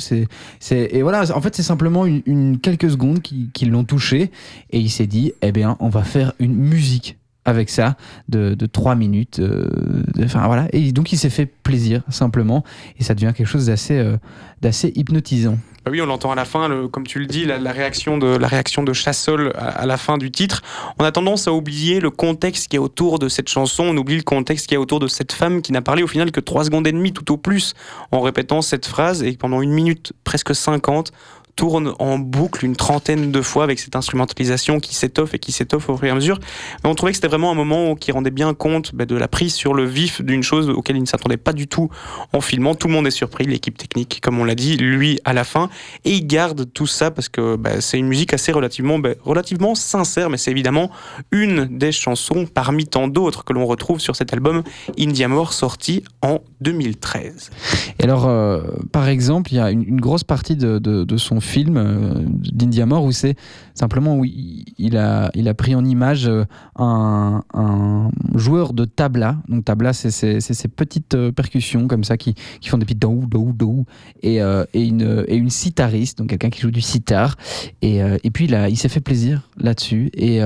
[0.70, 4.32] Et voilà, en fait, c'est simplement une, quelques secondes qui, l'ont touché.
[4.70, 7.97] Et il s'est dit Eh bien, on va faire une musique avec ça
[8.28, 9.38] de, de 3 minutes.
[9.38, 10.66] Euh, voilà.
[10.72, 12.64] Et donc il s'est fait plaisir simplement
[12.99, 14.16] et ça devient quelque chose d'assez euh,
[14.62, 15.57] d'assez hypnotisant.
[15.87, 18.49] Bah oui, on l'entend à la fin, comme tu le dis, la, réaction de la
[18.49, 20.62] réaction de Chassol à, à, la fin du titre.
[20.99, 23.84] On a tendance à oublier le contexte qui est autour de cette chanson.
[23.84, 26.32] On oublie le contexte qui est autour de cette femme qui n'a parlé au final
[26.32, 27.74] que 3 secondes et demie tout au plus
[28.11, 31.12] en répétant cette phrase et pendant une minute presque 50
[31.57, 35.88] tourne en boucle une trentaine de fois avec cette instrumentalisation qui s'étoffe et qui s'étoffe
[35.88, 36.38] au fur et à mesure.
[36.84, 39.26] Mais on trouvait que c'était vraiment un moment qui rendait bien compte bah, de la
[39.26, 41.88] prise sur le vif d'une chose auquel il ne s'attendait pas du tout
[42.34, 42.74] en filmant.
[42.74, 45.70] Tout le monde est surpris, l'équipe technique, comme on l'a dit, lui à la fin.
[46.04, 49.74] Et il garde tout ça parce que bah, c'est une musique assez relativement, bah, relativement
[49.74, 50.90] sincère, mais c'est évidemment
[51.32, 54.62] une des chansons parmi tant d'autres que l'on retrouve sur cet album
[54.98, 57.50] India More sorti en 2013.
[57.98, 58.61] Et alors, euh,
[58.92, 62.14] par exemple, il y a une, grosse partie de, de, de son film euh,
[62.53, 63.36] d'India More où c'est
[63.76, 66.44] simplement où il a, il a pris en image euh,
[66.76, 69.36] un, un joueur de tabla.
[69.49, 73.26] Donc tabla, c'est ces petites euh, percussions comme ça qui, qui font des petits dou
[73.28, 73.84] dou dou
[74.22, 77.36] et, euh, et une et une sitariste, donc quelqu'un qui joue du sitar.
[77.82, 80.11] Et, et puis il, il s'est fait plaisir là-dessus.
[80.14, 80.40] Et,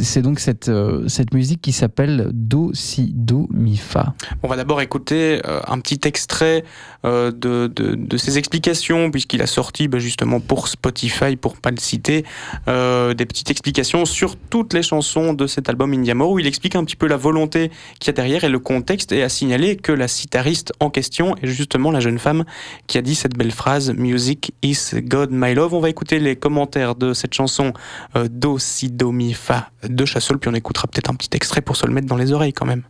[0.00, 0.70] c'est donc cette,
[1.06, 4.14] cette musique qui s'appelle Do Si Do Mi Fa.
[4.42, 6.64] On va d'abord écouter un petit extrait
[7.04, 11.76] de, de, de ses explications puisqu'il a sorti bah, justement pour Spotify, pour pas le
[11.76, 12.24] citer,
[12.66, 16.74] euh, des petites explications sur toutes les chansons de cet album Indiamore où il explique
[16.74, 17.70] un petit peu la volonté
[18.00, 21.36] qu'il y a derrière et le contexte et a signalé que la sitariste en question
[21.42, 22.44] est justement la jeune femme
[22.88, 25.74] qui a dit cette belle phrase Music is God my love.
[25.74, 27.72] On va écouter les commentaires de cette chanson
[28.16, 31.60] euh, Do si do mi fa de Chassol puis on écoutera peut-être un petit extrait
[31.60, 32.82] pour se le mettre dans les oreilles quand même.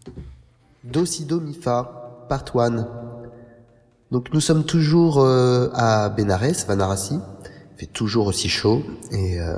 [0.83, 3.14] Do si do mi fa part 1
[4.11, 7.15] donc nous sommes toujours euh, à Benares, Vanarasi.
[7.15, 8.83] Il fait toujours aussi chaud.
[9.11, 9.57] Et euh,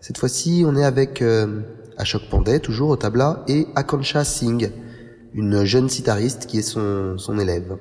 [0.00, 1.60] cette fois-ci, on est avec euh,
[1.96, 4.70] Ashok Pandey, toujours au tabla, et Akansha Singh,
[5.34, 7.76] une jeune sitariste qui est son, élève.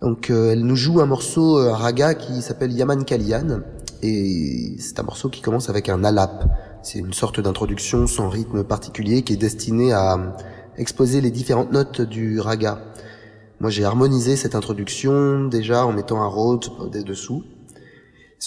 [0.00, 3.60] Donc euh, elle nous joue un morceau, un raga qui s'appelle Yaman Kalian.
[4.02, 6.44] Et c'est un morceau qui commence avec un alap.
[6.82, 10.34] C'est une sorte d'introduction sans rythme particulier qui est destinée à
[10.76, 12.82] exposer les différentes notes du raga.
[13.62, 16.66] Moi, j'ai harmonisé cette introduction déjà en mettant un rhodes
[17.06, 17.44] dessous.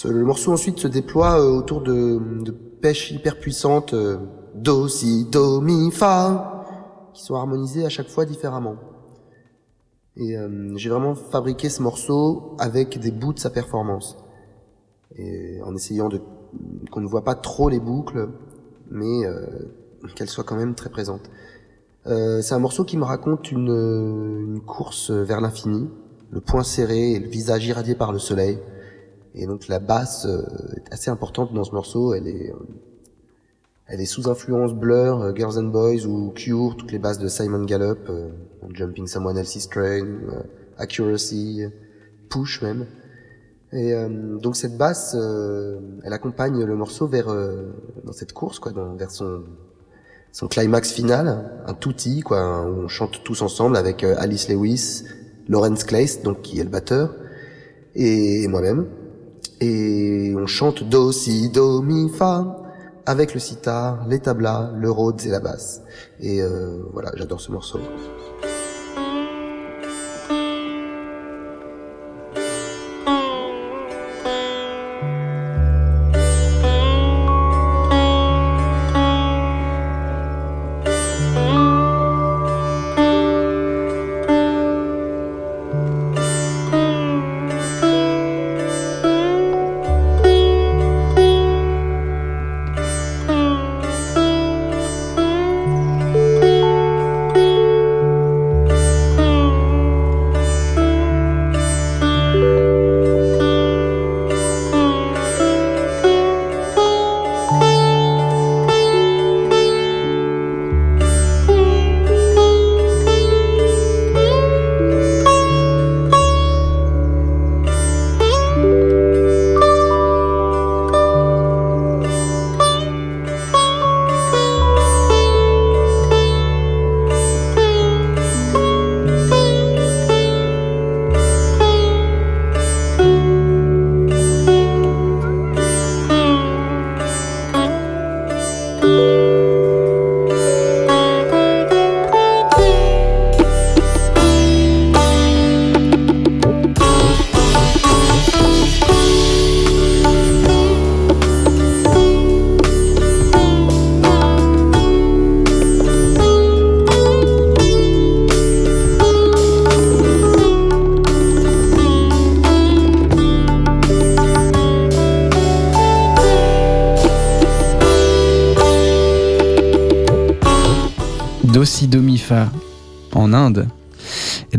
[0.04, 4.18] Le morceau ensuite se déploie euh, autour de, de pêches hyper puissantes, euh,
[4.54, 6.66] do, si, do, mi, fa,
[7.14, 8.76] qui sont harmonisées à chaque fois différemment.
[10.18, 14.18] Et euh, j'ai vraiment fabriqué ce morceau avec des bouts de sa performance.
[15.16, 16.20] Et en essayant de
[16.90, 18.28] qu'on ne voit pas trop les boucles,
[18.90, 19.46] mais euh,
[20.14, 21.30] qu'elles soient quand même très présentes.
[22.08, 25.88] Euh, c'est un morceau qui me raconte une, une course vers l'infini,
[26.30, 28.58] le poing serré et le visage irradié par le soleil.
[29.34, 30.42] Et donc la basse euh,
[30.76, 32.14] est assez importante dans ce morceau.
[32.14, 32.58] Elle est, euh,
[33.88, 37.64] elle est sous influence Blur, Girls and Boys ou Cure, toutes les basses de Simon
[37.64, 38.10] Gallup,
[38.72, 40.06] Jumping Someone Else's Train,
[40.78, 41.62] Accuracy,
[42.28, 42.86] Push même.
[43.72, 43.94] Et
[44.42, 45.16] donc cette basse,
[46.02, 47.26] elle accompagne le morceau vers
[48.02, 49.44] dans cette course, quoi, vers son
[50.36, 55.04] son climax final, un touti, quoi, où on chante tous ensemble avec euh, Alice Lewis,
[55.48, 57.14] Lawrence Clace, donc qui est le batteur,
[57.94, 58.84] et moi-même.
[59.62, 62.58] Et on chante do, si, do, mi, fa,
[63.06, 65.80] avec le sitar, les tablas, le rhodes et la basse.
[66.20, 67.80] Et euh, voilà, j'adore ce morceau.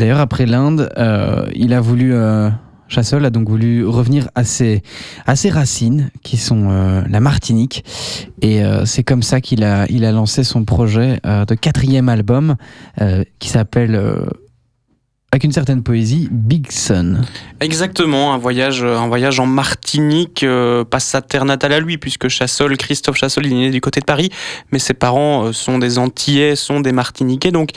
[0.08, 0.90] D'ailleurs après l'Inde,
[1.54, 2.14] il a voulu
[2.88, 4.82] Chassol a donc voulu revenir à ses,
[5.50, 6.70] racines, qui sont
[7.10, 7.84] la Martinique.
[8.42, 12.56] Et c'est comme ça qu'il a, il a lancé son projet de quatrième album,
[13.40, 14.02] qui s'appelle
[15.34, 17.26] avec une certaine poésie, Big Sun.
[17.60, 22.30] Exactement, un voyage, un voyage en Martinique, euh, pas sa terre natale à lui, puisque
[22.30, 24.30] Chassol, Christophe Chassol, il est né du côté de Paris,
[24.72, 27.72] mais ses parents euh, sont des Antillais, sont des Martiniquais, donc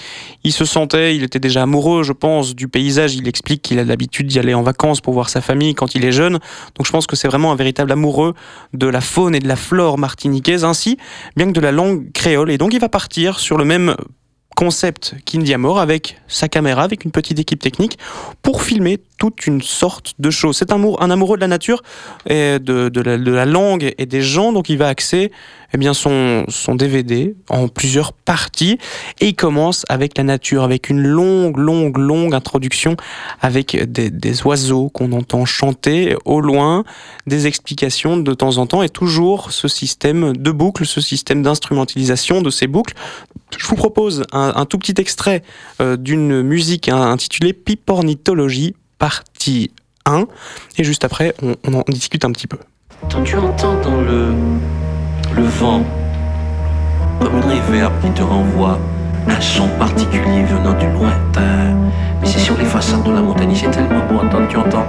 [0.44, 3.16] il se sentait, il était déjà amoureux, je pense, du paysage.
[3.16, 6.04] Il explique qu'il a l'habitude d'y aller en vacances pour voir sa famille quand il
[6.04, 6.34] est jeune,
[6.76, 8.34] donc je pense que c'est vraiment un véritable amoureux
[8.74, 10.98] de la faune et de la flore martiniquaise, ainsi
[11.34, 13.96] bien que de la langue créole, et donc il va partir sur le même
[14.60, 17.98] concept qu'Indiamore avec sa caméra, avec une petite équipe technique,
[18.42, 20.58] pour filmer toute une sorte de choses.
[20.58, 21.82] C'est un, amoureux de la nature,
[22.28, 25.32] de, la, de, la, langue et des gens, donc il va axer
[25.72, 28.78] eh bien, son, son DVD en plusieurs parties,
[29.20, 32.96] et il commence avec la nature, avec une longue, longue, longue introduction,
[33.40, 36.84] avec des, des oiseaux qu'on entend chanter au loin,
[37.26, 42.42] des explications de temps en temps, et toujours ce système de boucles, ce système d'instrumentalisation
[42.42, 42.94] de ces boucles.
[43.58, 45.42] Je vous propose un, tout petit extrait
[45.80, 49.72] euh, d'une musique intitulée Pipornithologie partie
[50.06, 50.26] 1.
[50.78, 52.58] Et juste après, on, on en discute un petit peu.
[53.10, 54.34] Quand tu entends dans le,
[55.34, 55.82] le vent,
[57.20, 58.78] comme une réverbe qui te renvoie.
[59.28, 61.76] Un son particulier venant du lointain,
[62.20, 64.86] mais c'est sur les façades de la montagne, c'est tellement beau entendre, tu entends?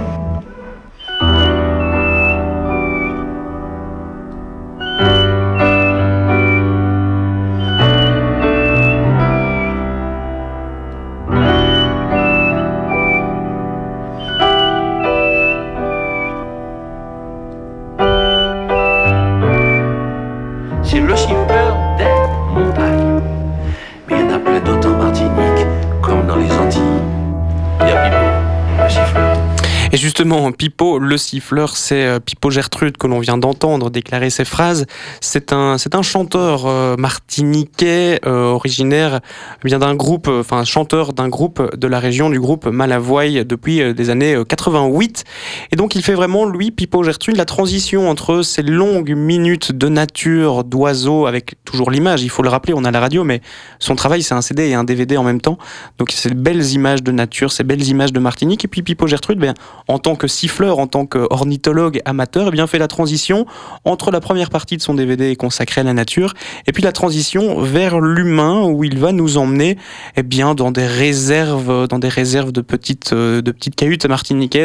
[31.12, 34.86] Le siffleur, c'est euh, Pipo Gertrude que l'on vient d'entendre déclarer ces phrases.
[35.20, 39.20] C'est un, c'est un chanteur euh, martiniquais euh, originaire
[39.62, 44.10] eh d'un groupe, enfin chanteur d'un groupe de la région du groupe Malavoie depuis des
[44.10, 45.24] années 88.
[45.70, 49.88] Et donc il fait vraiment lui, Pipo Gertrude, la transition entre ces longues minutes de
[49.88, 52.22] nature, d'oiseaux, avec toujours l'image.
[52.22, 53.42] Il faut le rappeler, on a la radio, mais
[53.78, 55.58] son travail c'est un CD et un DVD en même temps.
[55.98, 58.64] Donc ces belles images de nature, ces belles images de Martinique.
[58.64, 59.52] Et puis Pipo Gertrude, ben,
[59.88, 63.46] en tant que siffleur, en tant qu'ornithologue amateur, eh bien fait la transition
[63.84, 66.34] entre la première partie de son DVD consacrée à la nature
[66.66, 69.76] et puis la transition vers l'humain où il va nous emmener
[70.16, 74.06] eh bien dans des réserves, dans des réserves de petites, euh, de petites cahutes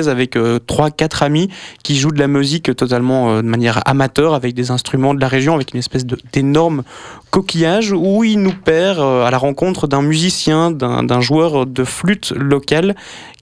[0.08, 1.50] avec euh, trois, quatre amis
[1.84, 5.28] qui jouent de la musique totalement euh, de manière amateur avec des instruments de la
[5.28, 6.84] région, avec une espèce d'énorme
[7.32, 12.96] coquillage où il nous perd à la rencontre d'un musicien, d'un joueur de flûte local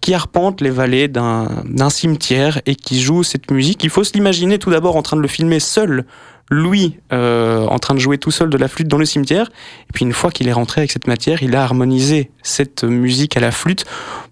[0.06, 3.84] qui arpente les vallées d'un cimetière et qui joue cette musique.
[3.84, 6.06] Il faut se l'imaginer tout d'abord en train de le filmer seul,
[6.51, 9.49] lui, euh, en train de jouer tout seul de la flûte dans le cimetière.
[9.89, 13.36] Et puis une fois qu'il est rentré avec cette matière, il a harmonisé cette musique
[13.36, 13.86] à la flûte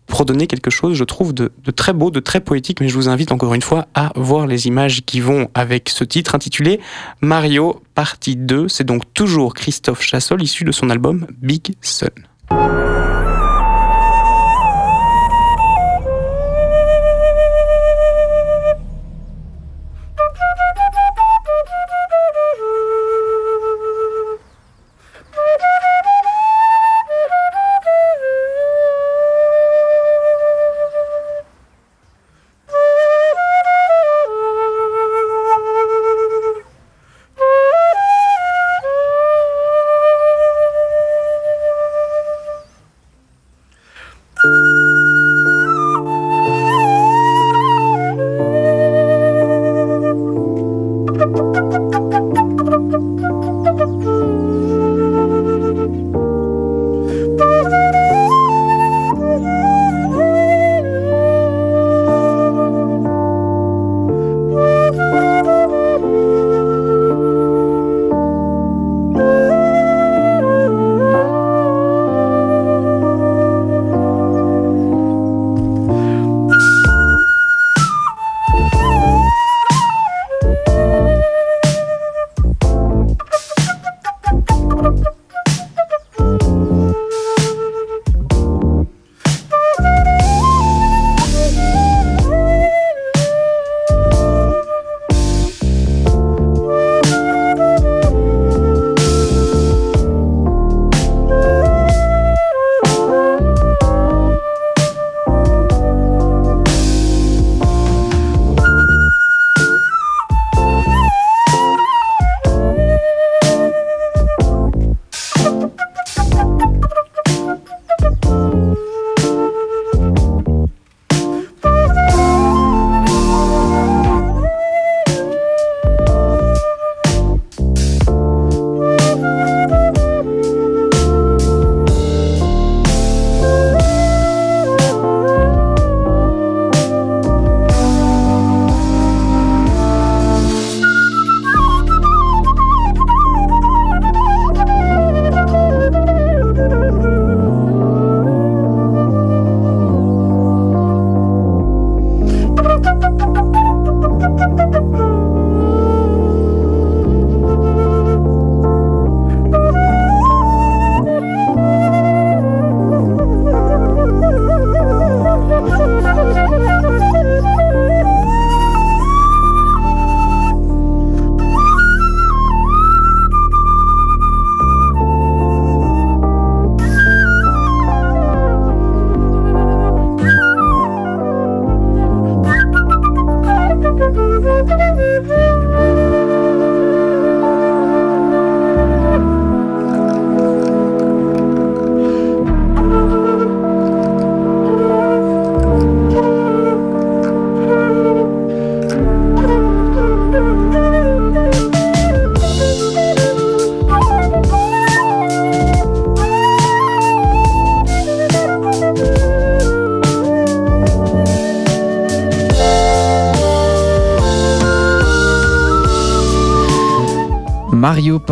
[0.06, 2.80] pour donner quelque chose, je trouve, de, de, très beau, de très poétique.
[2.80, 6.04] Mais je vous invite encore une fois à voir les images qui vont avec ce
[6.04, 6.82] titre intitulé
[7.22, 8.68] Mario partie 2.
[8.68, 12.12] C'est donc toujours Christophe Chassol, issu de son album Big Sun.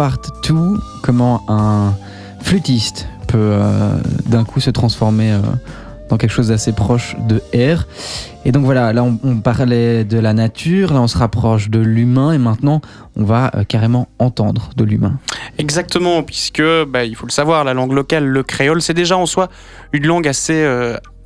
[0.02, 0.18] Part
[0.50, 0.56] 2,
[1.04, 1.94] comment un
[2.42, 5.38] flûtiste peut euh, d'un coup se transformer euh,
[6.10, 7.86] dans quelque chose d'assez proche de R.
[8.44, 12.32] Et donc voilà, là on, parlait de la nature, là on se rapproche de l'humain
[12.32, 12.82] et maintenant
[13.16, 15.20] on va euh, carrément entendre de l'humain.
[15.60, 19.28] Exactement, puisque bah, il faut le savoir, la langue locale, le créole, c'est déjà en
[19.28, 19.50] soi
[19.94, 20.66] une langue assez,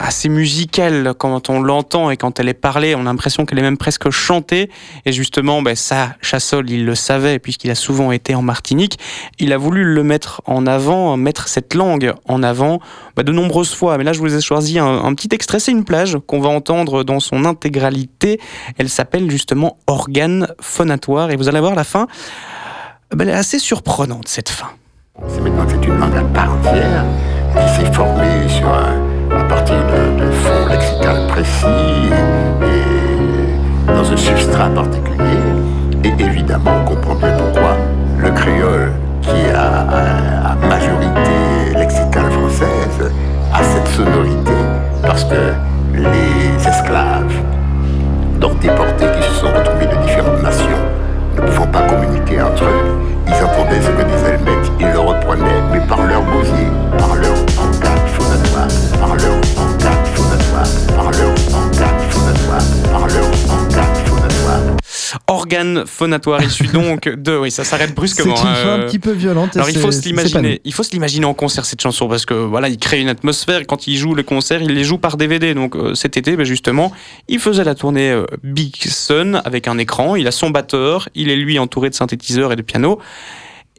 [0.05, 2.95] assez musicale quand on l'entend et quand elle est parlée.
[2.95, 4.69] On a l'impression qu'elle est même presque chantée.
[5.05, 8.99] Et justement, bah, ça, Chassol, il le savait puisqu'il a souvent été en Martinique.
[9.39, 12.79] Il a voulu le mettre en avant, mettre cette langue en avant
[13.15, 13.97] bah, de nombreuses fois.
[13.97, 15.59] Mais là, je vous ai choisi un, petit extrait.
[15.59, 18.39] C'est une plage qu'on va entendre dans son intégralité.
[18.77, 21.31] Elle s'appelle justement Organe phonatoire.
[21.31, 22.07] Et vous allez voir la fin.
[23.11, 24.69] Elle est assez surprenante, cette fin.
[25.27, 27.05] C'est maintenant une langue à part entière
[27.53, 29.04] qui s'est formée sur un,
[29.65, 29.85] à partir
[30.17, 32.11] d'un fond lexical précis
[32.61, 35.39] et, dans un substrat particulier.
[36.03, 37.77] Et évidemment, on comprend bien pourquoi
[38.17, 38.91] le créole,
[39.21, 43.11] qui a, a, majorité lexicale française,
[43.53, 44.51] a cette sonorité.
[45.01, 45.53] Parce que
[45.93, 47.33] les esclaves,
[48.39, 50.81] donc déportés qui se sont retrouvés de différentes nations,
[51.35, 55.61] ne pouvant pas communiquer entre eux, ils entendaient ce que disait le ils le reprenaient,
[55.71, 57.35] mais par leur gosier, par leur
[58.07, 58.67] phonatoire,
[58.99, 59.44] par leur
[65.27, 67.37] organe phonatoire, issu donc de.
[67.37, 68.35] Oui, ça s'arrête brusquement.
[68.35, 69.55] C'est une fin un petit peu violente.
[69.55, 70.61] Alors il faut se l'imaginer.
[70.63, 73.61] Il faut se l'imaginer en concert cette chanson parce que voilà, il crée une atmosphère.
[73.61, 75.53] Et quand il joue les concerts, il les joue par DVD.
[75.53, 76.91] Donc euh, cet été, ben, justement,
[77.27, 80.15] il faisait la tournée euh, Big Sun avec un écran.
[80.15, 81.09] Il a son batteur.
[81.15, 82.99] Il est lui entouré de synthétiseurs et de piano.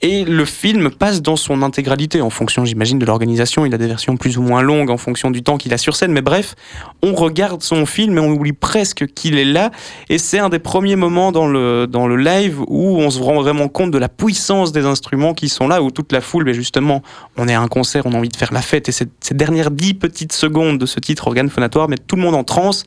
[0.02, 3.64] Et le film passe dans son intégralité, en fonction, j'imagine, de l'organisation.
[3.64, 5.96] Il a des versions plus ou moins longues en fonction du temps qu'il a sur
[5.96, 6.12] scène.
[6.12, 6.54] Mais bref,
[7.02, 9.70] on regarde son film et on oublie presque qu'il est là.
[10.10, 13.40] Et c'est un des premiers moments dans le, dans le live où on se rend
[13.40, 16.52] vraiment compte de la puissance des instruments qui sont là, où toute la foule, mais
[16.54, 17.02] justement,
[17.38, 18.90] on est à un concert, on a envie de faire la fête.
[18.90, 22.34] Et ces, dernières dix petites secondes de ce titre, organe phonatoire, mettent tout le monde
[22.34, 22.84] en transe.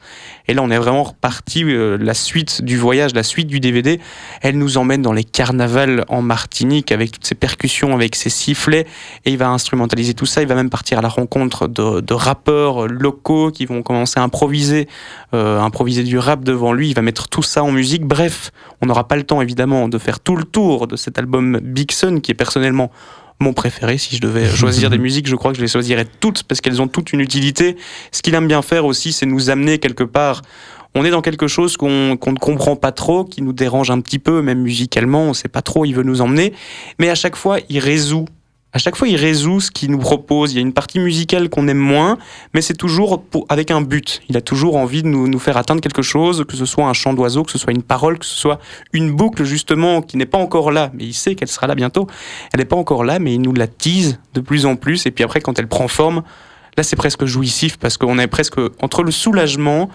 [0.47, 1.63] Et là, on est vraiment reparti.
[1.63, 3.99] Euh, la suite du voyage, la suite du DVD,
[4.41, 8.85] elle nous emmène dans les carnavals en Martinique avec toutes ces percussions, avec ses sifflets,
[9.25, 10.41] et il va instrumentaliser tout ça.
[10.41, 14.23] Il va même partir à la rencontre de, de rappeurs locaux qui vont commencer à
[14.23, 14.87] improviser,
[15.33, 16.89] euh, improviser du rap devant lui.
[16.89, 18.05] Il va mettre tout ça en musique.
[18.05, 21.59] Bref, on n'aura pas le temps évidemment de faire tout le tour de cet album
[21.61, 22.91] Big Sun, qui est personnellement
[23.39, 23.97] mon préféré.
[23.97, 26.81] Si je devais choisir des musiques, je crois que je les choisirais toutes parce qu'elles
[26.81, 27.77] ont toute une utilité.
[28.11, 30.41] Ce qu'il aime bien faire aussi, c'est nous amener quelque part
[30.95, 34.01] on est dans quelque chose qu'on qu ne comprend pas trop, qui nous dérange un
[34.01, 36.53] petit peu, même musicalement, on sait pas trop où il veut nous emmener,
[36.97, 38.25] mais à chaque fois, il résout.
[38.71, 40.53] À chaque fois, il résout ce qu'il nous propose.
[40.53, 42.19] Il y a une partie musicale qu'on aime moins,
[42.53, 44.21] mais c'est toujours avec un but.
[44.29, 46.93] Il a toujours envie de nous, nous faire atteindre quelque chose, que ce soit un
[46.93, 48.59] chant d'oiseau, que ce soit une parole, que ce soit
[48.93, 52.05] une boucle, justement, qui n'est pas encore là, mais il sait qu'elle sera là bientôt.
[52.53, 55.11] Elle n'est pas encore là, mais il nous la tease de plus en plus, et
[55.11, 56.21] puis après, quand elle prend forme,
[56.77, 59.89] là, c'est presque jouissif, parce qu'on est presque entre le soulagement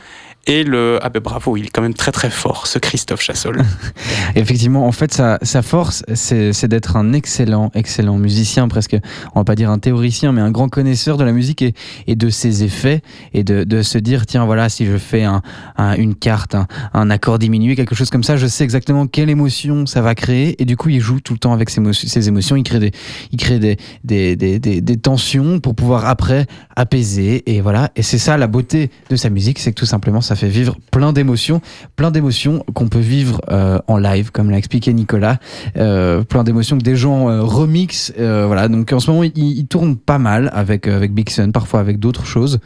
[0.47, 3.63] et le ah ben bravo il est quand même très très fort ce Christophe Chassol.
[4.35, 8.97] Effectivement en fait sa, sa force c'est d'être un excellent excellent musicien presque
[9.35, 11.75] on va pas dire un théoricien mais un grand connaisseur de la musique et,
[12.07, 15.43] et de ses effets et de, de, se dire tiens voilà si je fais un,
[15.77, 19.31] un, une carte un, un, accord diminué quelque chose comme ça je sais exactement quelle
[19.31, 22.57] émotion ça va créer et du coup il joue tout le temps avec ses, émotions
[22.57, 22.93] il crée des
[23.33, 28.19] il crée des, des, des, des tensions pour pouvoir après apaiser et voilà et c'est
[28.19, 31.61] ça la beauté de sa musique c'est que tout simplement ça fait vivre plein d'émotions,
[31.97, 35.39] plein d'émotions qu'on peut vivre euh, en live, comme l'a expliqué Nicolas,
[35.77, 38.13] euh, plein d'émotions que des gens euh, remixent.
[38.17, 41.81] voilà, donc en ce moment, il, il, tourne pas mal avec avec Big Sun, parfois
[41.81, 42.61] avec d'autres choses.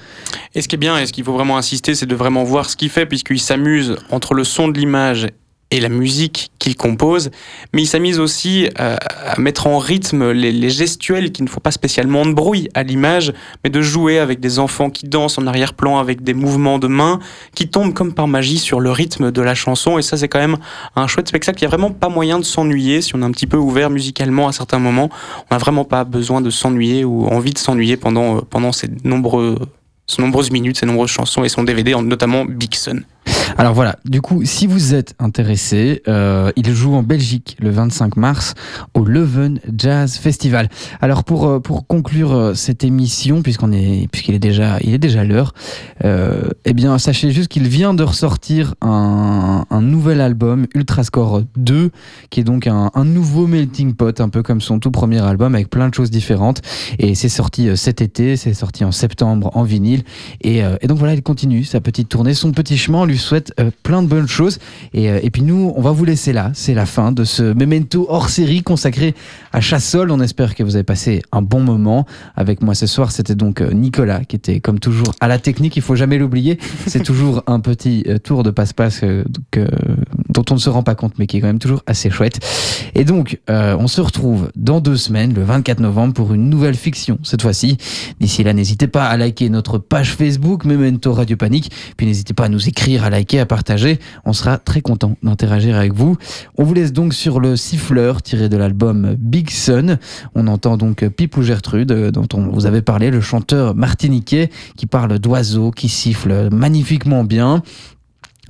[0.54, 2.68] Et ce qui est bien, et ce qu'il faut vraiment insister, c'est de vraiment voir
[2.68, 5.26] ce qu'il fait, puisqu'il s'amuse entre le son de l'image
[5.70, 7.30] et la musique qu'il compose,
[7.72, 8.96] mais il s'amuse aussi euh,
[9.26, 13.34] à mettre en rythme les, gestuels qui ne font pas spécialement de bruit à l'image,
[13.62, 17.20] mais de jouer avec des enfants qui dansent en arrière-plan avec des mouvements de main
[17.54, 19.98] qui tombent comme par magie sur le rythme de la chanson.
[19.98, 20.56] Et ça, c'est quand même
[20.96, 21.58] un chouette spectacle.
[21.58, 23.90] Il n'y a vraiment pas moyen de s'ennuyer si on est un petit peu ouvert
[23.90, 25.10] musicalement à certains moments.
[25.50, 28.88] On n'a vraiment pas besoin de s'ennuyer ou envie de s'ennuyer pendant, pendant ces
[30.08, 33.04] ces nombreuses minutes, ces nombreuses chansons et son DVD, notamment Big Sun.
[33.60, 38.16] Alors voilà, du coup, si vous êtes intéressé, euh, il joue en Belgique le 25
[38.16, 38.54] mars
[38.94, 40.68] au Leuven Jazz Festival.
[41.00, 44.98] Alors pour euh, pour conclure euh, cette émission, puisqu'on est puisqu'il est déjà il est
[44.98, 45.54] déjà l'heure,
[46.04, 51.90] euh, eh bien sachez juste qu'il vient de ressortir un, un nouvel album Ultrascore 2,
[52.30, 55.56] qui est donc un, un, nouveau melting pot, un peu comme son tout premier album,
[55.56, 56.62] avec plein de choses différentes.
[57.00, 60.04] Et c'est sorti cet été, c'est sorti en septembre en vinyle.
[60.42, 62.98] Et, et donc voilà, il continue sa petite tournée, son petit chemin.
[62.98, 64.58] On lui souhaite euh, plein de bonnes choses.
[64.92, 66.50] Et, euh, et, puis nous, on va vous laisser là.
[66.54, 69.14] C'est la fin de ce memento hors série consacré
[69.52, 70.10] à Chassol.
[70.10, 73.10] On espère que vous avez passé un bon moment avec moi ce soir.
[73.10, 75.76] C'était donc Nicolas qui était comme toujours à la technique.
[75.76, 76.58] Il faut jamais l'oublier.
[76.86, 79.02] C'est toujours un petit tour de passe-passe
[80.28, 82.38] dont on ne se rend pas compte, mais qui est quand même toujours assez chouette.
[82.94, 87.18] Et donc, on se retrouve dans deux semaines, le 24 novembre, pour une nouvelle fiction
[87.22, 87.76] cette fois-ci.
[88.20, 91.70] D'ici là, n'hésitez pas à liker notre page Facebook Memento Radio Panique.
[91.96, 93.98] Puis n'hésitez pas à nous écrire, à liker, à partager.
[94.24, 96.16] On sera très content d'interagir avec vous.
[96.56, 99.98] On vous laisse donc sur le siffleur tiré de l'album Big Sun.
[100.34, 104.86] On entend donc Pipou Gertrude, euh, dont on vous avait parlé, le chanteur martiniquais qui
[104.86, 107.62] parle d'oiseaux, qui siffle magnifiquement bien.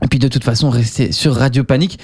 [0.03, 1.99] Et puis de toute façon, restez sur Radio Panique.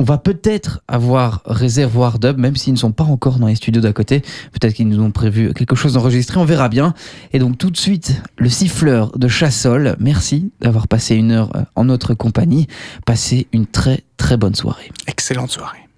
[0.00, 3.82] On va peut-être avoir Réservoir Dub, même s'ils ne sont pas encore dans les studios
[3.82, 4.20] d'à côté.
[4.52, 6.94] Peut-être qu'ils nous ont prévu quelque chose d'enregistré, on verra bien.
[7.32, 9.96] Et donc tout de suite, le siffleur de Chassol.
[9.98, 12.68] Merci d'avoir passé une heure euh, en notre compagnie.
[13.06, 14.90] Passez une très très bonne soirée.
[15.08, 15.88] Excellente soirée.